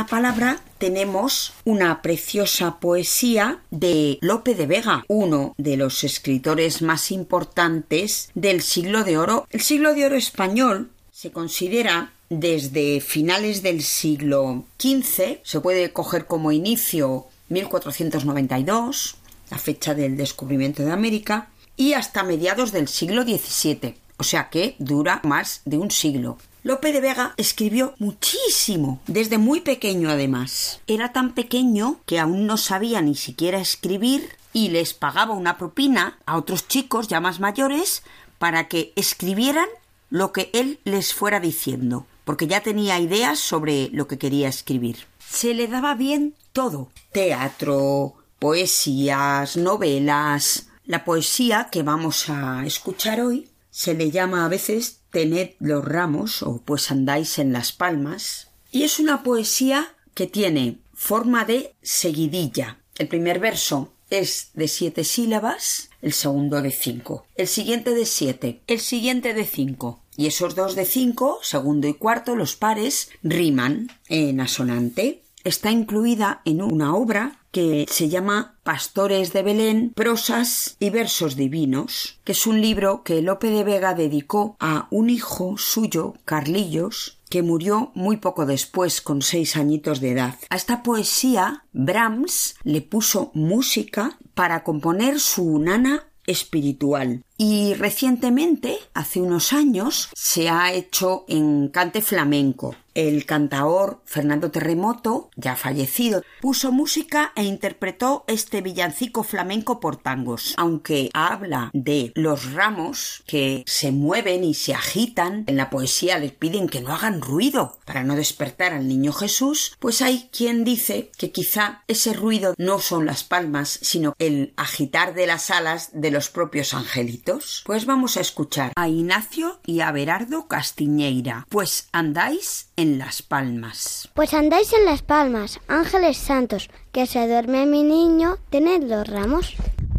La 0.05 0.11
Palabra 0.11 0.61
tenemos 0.77 1.55
una 1.65 2.03
preciosa 2.03 2.79
poesía 2.79 3.61
de 3.71 4.19
Lope 4.21 4.55
de 4.55 4.67
Vega, 4.67 5.03
uno 5.09 5.55
de 5.57 5.79
los 5.79 6.05
escritores 6.05 6.83
más 6.83 7.11
importantes 7.11 8.29
del 8.35 8.61
siglo 8.61 9.03
de 9.03 9.17
oro. 9.17 9.47
El 9.49 9.63
siglo 9.63 9.95
de 9.95 10.05
oro 10.05 10.17
español 10.17 10.91
se 11.11 11.33
considera 11.33 12.13
desde 12.29 13.01
finales 13.01 13.63
del 13.63 13.83
siglo 13.83 14.67
XV, 14.79 15.39
se 15.43 15.61
puede 15.63 15.91
coger 15.95 16.27
como 16.27 16.53
inicio 16.53 17.25
1492, 17.49 19.15
la 19.51 19.57
fecha 19.57 19.95
del 19.95 20.19
descubrimiento 20.19 20.85
de 20.85 20.93
América, 20.93 21.49
y 21.79 21.95
hasta 21.95 22.25
mediados 22.25 22.73
del 22.73 22.89
siglo 22.89 23.23
XVII, 23.23 23.95
o 24.19 24.23
sea 24.23 24.51
que 24.51 24.77
dura 24.79 25.23
más 25.25 25.63
de 25.65 25.79
un 25.79 25.91
siglo. 25.91 26.37
Lope 26.65 26.95
de 26.95 27.03
Vega 27.03 27.35
escribió 27.37 27.95
muchísimo, 27.99 28.99
desde 29.07 29.37
muy 29.37 29.61
pequeño 29.61 30.09
además. 30.09 30.81
Era 30.87 31.13
tan 31.13 31.35
pequeño 31.35 32.01
que 32.07 32.19
aún 32.19 32.47
no 32.47 32.57
sabía 32.57 33.03
ni 33.03 33.15
siquiera 33.15 33.59
escribir 33.61 34.31
y 34.55 34.71
les 34.71 34.95
pagaba 34.95 35.35
una 35.35 35.59
propina 35.59 36.19
a 36.25 36.39
otros 36.39 36.67
chicos 36.67 37.07
ya 37.07 37.21
más 37.21 37.39
mayores 37.39 38.03
para 38.39 38.67
que 38.67 38.95
escribieran 38.97 39.69
lo 40.09 40.33
que 40.33 40.49
él 40.55 40.81
les 40.85 41.13
fuera 41.13 41.39
diciendo, 41.39 42.07
porque 42.25 42.47
ya 42.47 42.63
tenía 42.63 42.99
ideas 42.99 43.39
sobre 43.39 43.91
lo 43.93 44.09
que 44.09 44.17
quería 44.17 44.49
escribir. 44.49 45.07
Se 45.19 45.53
le 45.53 45.69
daba 45.69 45.95
bien 45.95 46.35
todo, 46.53 46.89
teatro, 47.13 48.15
poesías, 48.39 49.59
novelas. 49.59 50.69
La 50.87 51.05
poesía 51.05 51.69
que 51.71 51.83
vamos 51.83 52.31
a 52.31 52.65
escuchar 52.65 53.21
hoy 53.21 53.51
se 53.71 53.93
le 53.93 54.11
llama 54.11 54.47
a 54.47 54.49
veces 54.49 55.01
Tened 55.15 55.53
los 55.61 55.85
ramos 55.85 56.43
o 56.43 56.61
pues 56.65 56.91
andáis 56.91 57.39
en 57.39 57.53
las 57.53 57.71
palmas 57.71 58.49
y 58.73 58.83
es 58.83 58.99
una 58.99 59.23
poesía 59.23 59.95
que 60.13 60.27
tiene 60.27 60.79
forma 60.93 61.45
de 61.45 61.73
seguidilla. 61.83 62.79
El 62.99 63.07
primer 63.07 63.39
verso 63.39 63.93
es 64.11 64.51
de 64.55 64.67
siete 64.67 65.05
sílabas, 65.05 65.91
el 66.03 66.13
segundo 66.13 66.61
de 66.61 66.73
cinco, 66.73 67.27
el 67.37 67.47
siguiente 67.47 67.95
de 67.95 68.07
siete, 68.07 68.61
el 68.67 68.81
siguiente 68.81 69.35
de 69.35 69.45
cinco. 69.45 70.03
Y 70.17 70.27
esos 70.27 70.57
dos 70.57 70.75
de 70.75 70.85
cinco, 70.85 71.39
segundo 71.43 71.87
y 71.87 71.95
cuarto, 71.95 72.35
los 72.35 72.57
pares, 72.57 73.11
riman 73.23 73.93
en 74.09 74.41
asonante. 74.41 75.23
Está 75.45 75.71
incluida 75.71 76.43
en 76.45 76.61
una 76.61 76.97
obra 76.97 77.44
que 77.55 77.87
se 77.89 78.09
llama 78.09 78.57
Pastores 78.65 79.33
de 79.33 79.45
Belén, 79.45 79.93
prosas 79.95 80.77
y 80.81 80.91
versos 80.91 81.37
divinos, 81.37 82.19
que 82.25 82.33
es 82.33 82.49
un 82.49 82.61
libro 82.61 83.05
que 83.05 83.23
Lope 83.23 83.49
de 83.49 83.63
Vega 83.63 83.95
dedicó 83.95 84.57
a 84.59 84.89
un 84.91 85.09
hijo 85.09 85.57
suyo, 85.57 86.15
Carlillos, 86.25 87.21
que 87.31 87.43
murió 87.43 87.93
muy 87.95 88.17
poco 88.17 88.45
después, 88.45 89.01
con 89.01 89.23
seis 89.23 89.57
añitos 89.57 90.01
de 90.01 90.11
edad. 90.11 90.35
A 90.51 90.57
esta 90.57 90.83
poesía, 90.83 91.65
Brahms 91.73 92.57
le 92.65 92.83
puso 92.83 93.31
música 93.35 94.19
para 94.35 94.65
componer 94.65 95.21
su 95.21 95.57
nana 95.61 96.09
espiritual. 96.27 97.23
Y 97.37 97.75
recientemente, 97.75 98.79
hace 98.95 99.21
unos 99.21 99.53
años, 99.53 100.09
se 100.15 100.49
ha 100.49 100.73
hecho 100.73 101.25
en 101.27 101.69
cante 101.69 102.01
flamenco. 102.01 102.77
El 102.95 103.27
cantaor 103.27 104.01
Fernando 104.05 104.53
Terremoto, 104.53 105.31
ya 105.35 105.57
fallecido, 105.57 106.23
puso 106.41 106.71
música 106.71 107.33
e 107.35 107.43
interpretó 107.43 108.25
este 108.29 108.61
villancico 108.61 109.25
flamenco 109.25 109.81
por 109.81 109.97
tangos. 109.97 110.55
Aunque 110.59 111.11
habla 111.13 111.71
de 111.73 112.13
los 112.15 112.53
ramos 112.53 113.25
que 113.27 113.65
se 113.67 113.91
mueven 113.91 114.45
y 114.45 114.55
se 114.55 114.75
agitan, 114.75 115.43
en 115.49 115.57
la 115.57 115.71
poesía 115.71 116.21
les 116.21 116.31
piden 116.31 116.69
que 116.69 116.83
no 116.83 116.95
hagan 116.95 117.21
ruido 117.21 117.79
para 117.85 118.05
no 118.05 118.15
despertar 118.15 118.73
al 118.73 118.87
niño 118.87 119.13
Jesús, 119.13 119.77
pues 119.81 120.01
hay 120.01 120.29
quien 120.31 120.63
dice 120.63 121.11
que 121.19 121.33
quizá 121.33 121.83
ese 121.89 122.13
ruido 122.13 122.55
no 122.59 122.79
son 122.79 123.07
las 123.07 123.25
palmas, 123.25 123.77
sino 123.83 124.15
el 124.21 124.55
agitar 124.57 125.15
de 125.15 125.27
las 125.27 125.51
alas 125.51 125.91
de 125.95 126.13
los 126.13 126.31
propios 126.31 126.75
angelitos. 126.75 127.24
Pues 127.65 127.87
vamos 127.87 128.19
a 128.19 128.21
escuchar 128.21 128.73
a 128.77 128.89
Ignacio 128.89 129.59
y 129.65 129.81
a 129.81 129.91
Berardo 129.93 130.47
Castiñeira. 130.47 131.47
Pues 131.49 131.89
andáis 131.93 132.69
en 132.77 132.99
las 132.99 133.23
palmas. 133.23 134.11
Pues 134.13 134.35
andáis 134.35 134.73
en 134.75 134.85
las 134.85 135.01
palmas, 135.01 135.59
ángeles 135.67 136.19
santos, 136.19 136.69
que 136.93 137.07
se 137.07 137.27
duerme 137.27 137.65
mi 137.65 137.83
niño, 137.83 138.37
tened 138.51 138.83
los 138.83 139.09
ramos. 139.09 139.55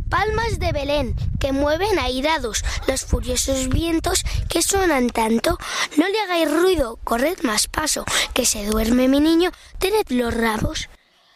Palmas 0.08 0.60
de 0.60 0.72
Belén, 0.72 1.16
que 1.40 1.52
mueven 1.52 1.98
airados 1.98 2.64
los 2.88 3.06
furiosos 3.06 3.70
vientos 3.70 4.24
que 4.48 4.62
suenan 4.62 5.10
tanto. 5.10 5.58
No 5.98 6.08
le 6.08 6.20
hagáis 6.20 6.52
ruido, 6.52 7.00
corred 7.04 7.40
más 7.42 7.68
paso, 7.68 8.06
que 8.36 8.46
se 8.46 8.68
duerme 8.68 9.08
mi 9.08 9.20
niño, 9.20 9.52
tened 9.80 10.08
los 10.10 10.32
ramos. 10.32 10.90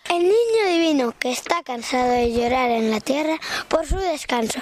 El 0.08 0.22
niño 0.24 0.66
divino 0.68 1.16
que 1.18 1.32
está 1.32 1.64
cansado 1.64 2.12
de 2.12 2.32
llorar 2.32 2.70
en 2.70 2.92
la 2.92 3.00
tierra 3.00 3.40
por 3.70 3.88
su 3.88 3.98
descanso. 3.98 4.60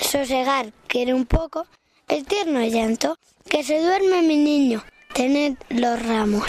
Sosegar 0.00 0.72
quiere 0.86 1.14
un 1.14 1.26
poco 1.26 1.66
el 2.08 2.24
tierno 2.24 2.60
llanto, 2.64 3.18
que 3.48 3.64
se 3.64 3.80
duerme 3.80 4.22
mi 4.22 4.36
niño, 4.36 4.84
tened 5.14 5.56
los 5.70 6.00
ramos. 6.06 6.46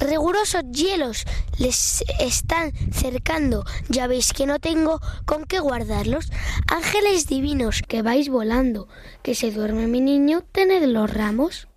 Rigurosos 0.00 0.62
hielos 0.72 1.24
les 1.58 2.04
están 2.20 2.72
cercando, 2.92 3.64
ya 3.88 4.06
veis 4.06 4.32
que 4.32 4.46
no 4.46 4.58
tengo 4.58 5.00
con 5.26 5.44
qué 5.44 5.58
guardarlos. 5.58 6.30
Ángeles 6.68 7.26
divinos 7.26 7.82
que 7.86 8.02
vais 8.02 8.28
volando, 8.28 8.88
que 9.22 9.34
se 9.34 9.50
duerme 9.50 9.86
mi 9.86 10.00
niño, 10.00 10.44
tened 10.52 10.84
los 10.84 11.12
ramos. 11.12 11.67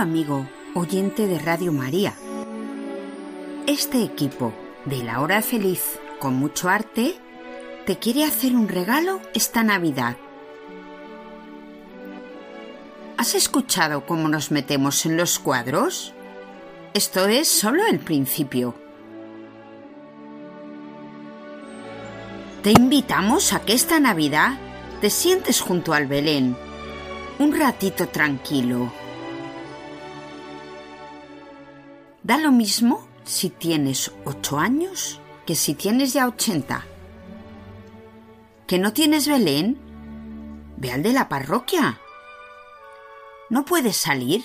Amigo, 0.00 0.48
oyente 0.74 1.26
de 1.26 1.38
Radio 1.38 1.74
María, 1.74 2.14
este 3.66 4.02
equipo 4.02 4.54
de 4.86 5.04
la 5.04 5.20
hora 5.20 5.42
feliz 5.42 6.00
con 6.18 6.36
mucho 6.36 6.70
arte 6.70 7.16
te 7.84 7.98
quiere 7.98 8.24
hacer 8.24 8.56
un 8.56 8.66
regalo 8.66 9.20
esta 9.34 9.62
Navidad. 9.62 10.16
¿Has 13.18 13.34
escuchado 13.34 14.06
cómo 14.06 14.26
nos 14.28 14.50
metemos 14.50 15.04
en 15.04 15.18
los 15.18 15.38
cuadros? 15.38 16.14
Esto 16.94 17.26
es 17.26 17.46
solo 17.48 17.84
el 17.84 17.98
principio. 17.98 18.74
Te 22.62 22.70
invitamos 22.70 23.52
a 23.52 23.60
que 23.60 23.74
esta 23.74 24.00
Navidad 24.00 24.58
te 25.02 25.10
sientes 25.10 25.60
junto 25.60 25.92
al 25.92 26.06
Belén, 26.06 26.56
un 27.38 27.54
ratito 27.54 28.08
tranquilo. 28.08 28.99
Da 32.30 32.38
lo 32.38 32.52
mismo 32.52 33.08
si 33.24 33.50
tienes 33.50 34.12
ocho 34.24 34.60
años 34.60 35.20
que 35.44 35.56
si 35.56 35.74
tienes 35.74 36.12
ya 36.12 36.28
ochenta. 36.28 36.86
¿Que 38.68 38.78
no 38.78 38.92
tienes 38.92 39.26
Belén? 39.26 39.76
Ve 40.76 40.92
al 40.92 41.02
de 41.02 41.12
la 41.12 41.28
parroquia. 41.28 41.98
¿No 43.48 43.64
puedes 43.64 43.96
salir? 43.96 44.44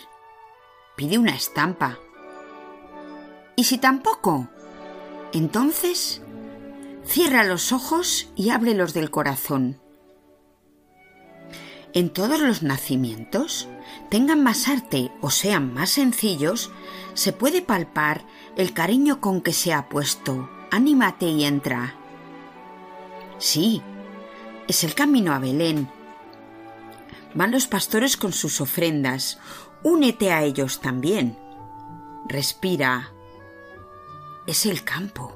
Pide 0.96 1.20
una 1.20 1.36
estampa. 1.36 2.00
¿Y 3.56 3.66
si 3.66 3.78
tampoco? 3.78 4.48
Entonces, 5.32 6.24
cierra 7.06 7.44
los 7.44 7.72
ojos 7.72 8.32
y 8.36 8.50
ábrelos 8.50 8.96
del 8.96 9.12
corazón. 9.12 9.80
En 11.94 12.10
todos 12.10 12.40
los 12.40 12.64
nacimientos, 12.64 13.70
tengan 14.10 14.43
más 14.43 14.68
arte 14.68 15.12
o 15.22 15.30
sean 15.30 15.74
más 15.74 15.91
sencillos, 15.91 16.72
se 17.14 17.34
puede 17.34 17.62
palpar 17.62 18.26
el 18.56 18.74
cariño 18.74 19.22
con 19.22 19.41
que 19.41 19.53
se 19.53 19.74
ha 19.74 19.89
puesto. 19.89 20.49
Anímate 20.72 21.28
y 21.28 21.45
entra. 21.45 21.95
Sí, 23.38 23.82
es 24.68 24.84
el 24.84 24.95
camino 24.95 25.34
a 25.34 25.39
Belén. 25.39 25.89
Van 27.34 27.51
los 27.51 27.68
pastores 27.68 28.18
con 28.18 28.32
sus 28.32 28.62
ofrendas. 28.62 29.39
Únete 29.84 30.32
a 30.32 30.43
ellos 30.43 30.80
también. 30.80 31.38
Respira. 32.28 33.12
Es 34.47 34.66
el 34.66 34.84
campo. 34.84 35.36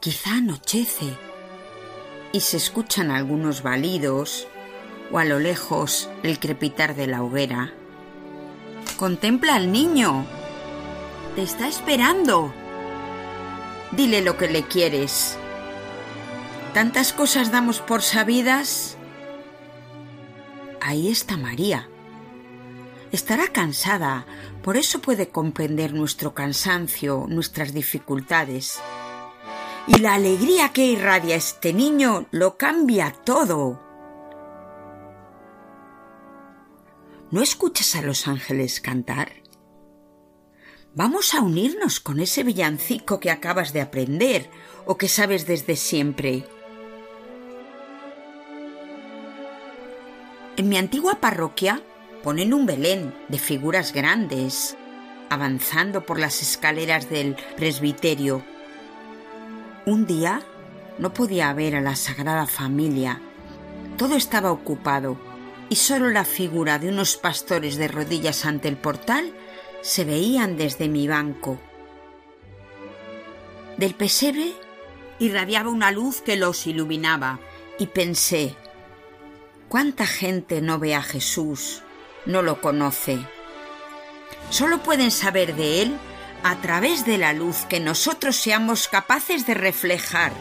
Quizá 0.00 0.34
anochece 0.34 1.16
y 2.32 2.40
se 2.40 2.56
escuchan 2.56 3.10
algunos 3.10 3.62
balidos 3.62 4.46
o 5.10 5.18
a 5.18 5.24
lo 5.24 5.38
lejos 5.38 6.08
el 6.22 6.38
crepitar 6.38 6.94
de 6.94 7.06
la 7.06 7.22
hoguera. 7.22 7.72
Contempla 8.96 9.54
al 9.54 9.72
niño. 9.72 10.26
Te 11.34 11.42
está 11.42 11.68
esperando. 11.68 12.52
Dile 13.92 14.22
lo 14.22 14.36
que 14.36 14.48
le 14.48 14.64
quieres. 14.64 15.38
Tantas 16.74 17.12
cosas 17.12 17.50
damos 17.50 17.80
por 17.80 18.02
sabidas. 18.02 18.96
Ahí 20.80 21.10
está 21.10 21.36
María. 21.36 21.88
Estará 23.10 23.48
cansada, 23.48 24.26
por 24.62 24.76
eso 24.76 25.00
puede 25.00 25.28
comprender 25.28 25.94
nuestro 25.94 26.34
cansancio, 26.34 27.24
nuestras 27.28 27.72
dificultades. 27.72 28.80
Y 29.86 29.98
la 30.00 30.14
alegría 30.14 30.70
que 30.70 30.84
irradia 30.84 31.36
este 31.36 31.72
niño 31.72 32.26
lo 32.30 32.58
cambia 32.58 33.14
todo. 33.24 33.87
¿No 37.30 37.42
escuchas 37.42 37.94
a 37.94 38.00
los 38.00 38.26
ángeles 38.26 38.80
cantar? 38.80 39.32
Vamos 40.94 41.34
a 41.34 41.42
unirnos 41.42 42.00
con 42.00 42.20
ese 42.20 42.42
villancico 42.42 43.20
que 43.20 43.30
acabas 43.30 43.74
de 43.74 43.82
aprender 43.82 44.50
o 44.86 44.96
que 44.96 45.08
sabes 45.08 45.46
desde 45.46 45.76
siempre. 45.76 46.46
En 50.56 50.70
mi 50.70 50.78
antigua 50.78 51.20
parroquia 51.20 51.82
ponen 52.22 52.54
un 52.54 52.64
Belén 52.64 53.14
de 53.28 53.38
figuras 53.38 53.92
grandes, 53.92 54.78
avanzando 55.28 56.06
por 56.06 56.18
las 56.18 56.40
escaleras 56.40 57.10
del 57.10 57.36
presbiterio. 57.58 58.42
Un 59.84 60.06
día 60.06 60.40
no 60.98 61.12
podía 61.12 61.52
ver 61.52 61.76
a 61.76 61.82
la 61.82 61.94
Sagrada 61.94 62.46
Familia. 62.46 63.20
Todo 63.98 64.16
estaba 64.16 64.50
ocupado 64.50 65.27
y 65.70 65.76
solo 65.76 66.10
la 66.10 66.24
figura 66.24 66.78
de 66.78 66.88
unos 66.88 67.16
pastores 67.16 67.76
de 67.76 67.88
rodillas 67.88 68.46
ante 68.46 68.68
el 68.68 68.76
portal 68.76 69.32
se 69.82 70.04
veían 70.04 70.56
desde 70.56 70.88
mi 70.88 71.06
banco. 71.06 71.60
Del 73.76 73.94
pesebre 73.94 74.52
irradiaba 75.18 75.70
una 75.70 75.90
luz 75.90 76.20
que 76.20 76.36
los 76.36 76.66
iluminaba 76.66 77.38
y 77.78 77.88
pensé, 77.88 78.56
¿cuánta 79.68 80.06
gente 80.06 80.60
no 80.60 80.78
ve 80.78 80.94
a 80.94 81.02
Jesús, 81.02 81.82
no 82.26 82.42
lo 82.42 82.60
conoce? 82.60 83.18
Solo 84.50 84.82
pueden 84.82 85.10
saber 85.10 85.54
de 85.54 85.82
Él 85.82 85.96
a 86.42 86.56
través 86.60 87.04
de 87.04 87.18
la 87.18 87.32
luz 87.32 87.66
que 87.68 87.80
nosotros 87.80 88.36
seamos 88.36 88.88
capaces 88.88 89.46
de 89.46 89.54
reflejar. 89.54 90.32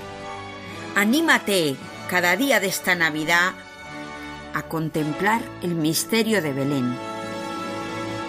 Anímate 0.96 1.76
cada 2.10 2.36
día 2.38 2.60
de 2.60 2.68
esta 2.68 2.96
Navidad 2.96 3.54
a 4.58 4.64
contemplar 4.64 5.40
el 5.62 5.76
misterio 5.76 6.42
de 6.42 6.52
Belén. 6.52 6.98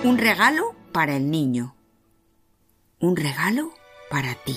Un 0.05 0.18
regalo 0.18 0.74
para 0.93 1.16
el 1.16 1.31
niño. 1.31 1.74
Un 3.01 3.16
regalo 3.16 3.72
para 4.11 4.35
ti. 4.35 4.55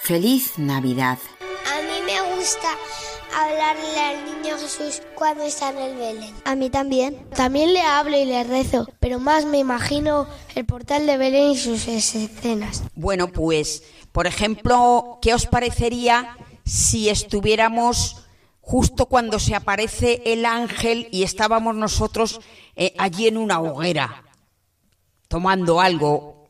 Feliz 0.00 0.58
Navidad. 0.58 1.18
A 1.40 1.82
mí 1.82 2.00
me 2.06 2.34
gusta 2.34 2.68
hablarle 3.36 4.00
al 4.00 4.24
niño 4.24 4.56
Jesús 4.56 5.02
cuando 5.14 5.44
está 5.44 5.72
en 5.72 5.78
el 5.78 5.96
Belén. 5.98 6.34
A 6.46 6.54
mí 6.54 6.70
también. 6.70 7.28
También 7.36 7.74
le 7.74 7.82
hablo 7.82 8.16
y 8.16 8.24
le 8.24 8.44
rezo, 8.44 8.88
pero 8.98 9.20
más 9.20 9.44
me 9.44 9.58
imagino 9.58 10.26
el 10.54 10.64
portal 10.64 11.06
de 11.06 11.18
Belén 11.18 11.50
y 11.50 11.58
sus 11.58 11.86
escenas. 11.86 12.82
Bueno, 12.94 13.28
pues, 13.28 13.82
por 14.10 14.26
ejemplo, 14.26 15.18
¿qué 15.20 15.34
os 15.34 15.44
parecería 15.44 16.34
si 16.64 17.10
estuviéramos 17.10 18.24
justo 18.60 19.06
cuando 19.06 19.38
se 19.38 19.54
aparece 19.54 20.22
el 20.26 20.44
ángel 20.44 21.08
y 21.10 21.22
estábamos 21.22 21.74
nosotros 21.74 22.40
eh, 22.76 22.94
allí 22.98 23.26
en 23.26 23.36
una 23.36 23.60
hoguera, 23.60 24.24
tomando 25.28 25.80
algo? 25.80 26.48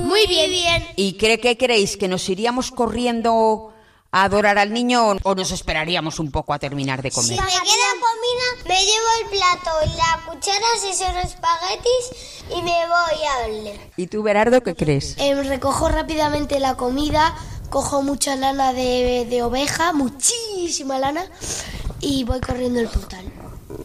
Muy 0.00 0.26
bien, 0.26 0.50
bien. 0.50 0.86
¿Y 0.96 1.14
cree 1.14 1.40
que 1.40 1.56
creéis 1.56 1.96
que 1.96 2.08
nos 2.08 2.28
iríamos 2.28 2.70
corriendo 2.70 3.72
a 4.10 4.24
adorar 4.24 4.58
al 4.58 4.72
niño 4.72 5.16
o 5.22 5.34
nos 5.34 5.50
esperaríamos 5.50 6.18
un 6.18 6.30
poco 6.30 6.52
a 6.52 6.58
terminar 6.58 7.02
de 7.02 7.10
comer? 7.10 7.36
Si 7.36 7.40
me 7.40 7.46
queda 7.46 7.90
comida, 8.00 8.68
me 8.68 8.80
llevo 8.84 9.06
el 9.22 9.30
plato 9.30 9.70
y 9.84 9.96
la 9.96 10.26
cuchara 10.26 10.66
si 10.80 10.94
son 10.94 11.16
espaguetis 11.16 12.44
y 12.50 12.62
me 12.62 12.86
voy 12.86 13.24
a 13.26 13.46
verle. 13.46 13.92
¿Y 13.96 14.06
tú, 14.06 14.22
Berardo, 14.22 14.62
qué 14.62 14.74
crees? 14.74 15.16
Em, 15.18 15.46
recojo 15.46 15.88
rápidamente 15.88 16.60
la 16.60 16.76
comida, 16.76 17.34
cojo 17.70 18.02
mucha 18.02 18.36
lana 18.36 18.72
de, 18.72 19.26
de 19.28 19.42
oveja, 19.42 19.92
muchísima 19.92 20.98
lana, 20.98 21.26
y 22.00 22.24
voy 22.24 22.40
corriendo 22.40 22.80
el 22.80 22.88
portal. 22.88 23.24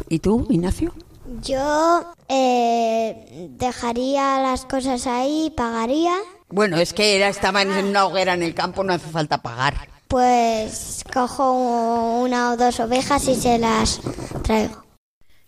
¿Y 0.09 0.19
tú, 0.19 0.45
Ignacio? 0.49 0.93
Yo 1.41 2.13
eh, 2.27 3.47
dejaría 3.51 4.41
las 4.41 4.65
cosas 4.65 5.07
ahí, 5.07 5.53
pagaría. 5.55 6.15
Bueno, 6.49 6.77
es 6.77 6.93
que 6.93 7.15
era, 7.15 7.29
estaban 7.29 7.71
en 7.71 7.85
una 7.85 8.05
hoguera 8.05 8.33
en 8.33 8.43
el 8.43 8.53
campo, 8.53 8.83
no 8.83 8.93
hace 8.93 9.09
falta 9.09 9.41
pagar. 9.41 9.89
Pues 10.07 11.05
cojo 11.13 11.53
una 12.19 12.51
o 12.51 12.57
dos 12.57 12.81
ovejas 12.81 13.27
y 13.29 13.35
se 13.35 13.57
las 13.57 14.01
traigo. 14.43 14.83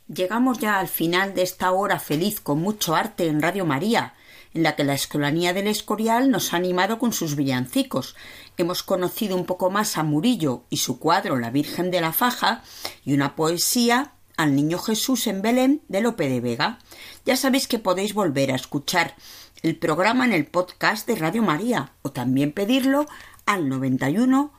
Llegamos 0.07 0.59
ya 0.59 0.79
al 0.79 0.87
final 0.87 1.33
de 1.33 1.41
esta 1.41 1.71
hora 1.71 1.99
feliz 1.99 2.39
con 2.39 2.61
mucho 2.61 2.95
arte 2.95 3.27
en 3.27 3.41
Radio 3.41 3.65
María, 3.65 4.13
en 4.53 4.63
la 4.63 4.75
que 4.75 4.83
la 4.83 4.93
Escolanía 4.93 5.53
del 5.53 5.67
Escorial 5.67 6.29
nos 6.29 6.53
ha 6.53 6.57
animado 6.57 6.99
con 6.99 7.13
sus 7.13 7.35
villancicos. 7.35 8.15
Hemos 8.57 8.83
conocido 8.83 9.35
un 9.35 9.45
poco 9.45 9.71
más 9.71 9.97
a 9.97 10.03
Murillo 10.03 10.63
y 10.69 10.77
su 10.77 10.99
cuadro 10.99 11.37
La 11.37 11.49
Virgen 11.49 11.89
de 11.91 12.01
la 12.01 12.13
Faja 12.13 12.61
y 13.03 13.13
una 13.13 13.35
poesía 13.35 14.13
al 14.37 14.55
Niño 14.55 14.77
Jesús 14.79 15.27
en 15.27 15.41
Belén 15.41 15.81
de 15.87 16.01
Lope 16.01 16.29
de 16.29 16.41
Vega. 16.41 16.79
Ya 17.25 17.37
sabéis 17.37 17.67
que 17.67 17.79
podéis 17.79 18.13
volver 18.13 18.51
a 18.51 18.55
escuchar 18.55 19.15
el 19.61 19.77
programa 19.77 20.25
en 20.25 20.33
el 20.33 20.45
podcast 20.45 21.07
de 21.07 21.15
Radio 21.15 21.41
María 21.41 21.93
o 22.01 22.11
también 22.11 22.51
pedirlo 22.51 23.05
al 23.45 23.69
91 23.69 24.51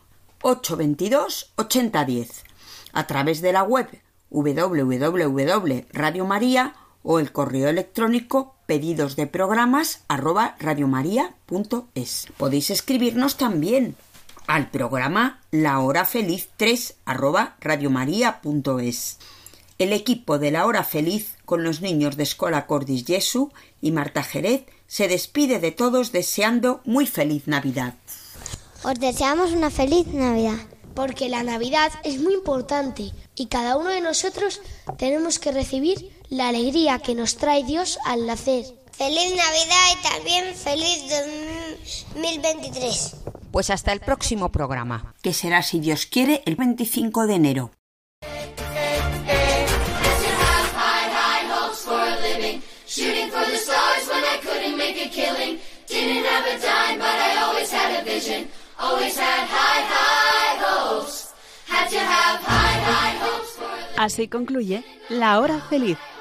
822 0.43 1.53
8010 1.57 2.45
a 2.93 3.07
través 3.07 3.41
de 3.41 3.53
la 3.53 3.63
web 3.63 3.89
www.radiomaria 4.31 6.75
o 7.03 7.19
el 7.19 7.33
correo 7.33 7.69
electrónico 7.69 8.54
pedidos 8.67 9.17
de 9.17 9.27
programas 9.27 10.03
arroba 10.09 10.57
radiomaria.es. 10.59 12.27
Podéis 12.37 12.71
escribirnos 12.71 13.37
también 13.37 13.97
al 14.47 14.71
programa 14.71 15.41
La 15.51 15.81
Hora 15.81 16.05
Feliz 16.05 16.49
3 16.57 16.97
arroba 17.05 17.57
radiomaria.es. 17.61 19.19
El 19.79 19.93
equipo 19.93 20.39
de 20.39 20.51
La 20.51 20.67
Hora 20.67 20.85
Feliz 20.85 21.37
con 21.45 21.65
los 21.65 21.81
niños 21.81 22.17
de 22.17 22.23
Escola 22.23 22.67
Cordis 22.67 23.05
Jesu 23.05 23.53
y 23.81 23.91
Marta 23.91 24.23
Jerez 24.23 24.65
se 24.87 25.09
despide 25.09 25.59
de 25.59 25.73
todos 25.73 26.13
deseando 26.13 26.81
muy 26.85 27.07
feliz 27.07 27.47
Navidad. 27.47 27.95
Os 28.85 29.01
deseamos 29.01 29.53
una 29.53 29.71
feliz 29.71 30.07
Navidad. 30.09 30.59
Porque 30.95 31.29
la 31.29 31.43
Navidad 31.43 31.91
es 32.05 32.21
muy 32.21 32.35
importante 32.35 33.11
y 33.35 33.47
cada 33.47 33.77
uno 33.77 33.91
de 33.91 34.01
nosotros 34.01 34.61
tenemos 34.97 35.41
que 35.41 35.51
recibir 35.51 36.13
la 36.29 36.49
alegría 36.49 36.99
que 36.99 37.15
nos 37.15 37.37
trae 37.37 37.65
Dios 37.65 37.99
al 38.05 38.27
nacer. 38.27 38.65
Feliz 38.93 39.35
Navidad 39.35 39.87
y 39.93 40.03
también 40.03 40.55
feliz 40.55 41.05
2023. 42.15 43.17
Pues 43.51 43.71
hasta 43.71 43.93
el 43.93 44.01
próximo 44.01 44.51
programa, 44.51 45.15
que 45.23 45.33
será, 45.33 45.63
si 45.63 45.81
Dios 45.81 46.07
quiere, 46.07 46.43
el 46.47 46.57
25 46.57 47.27
de 47.27 47.35
enero. 47.35 47.71
Así 63.97 64.29
concluye 64.29 64.85
La 65.09 65.41
Hora 65.41 65.61
Feliz, 65.71 65.97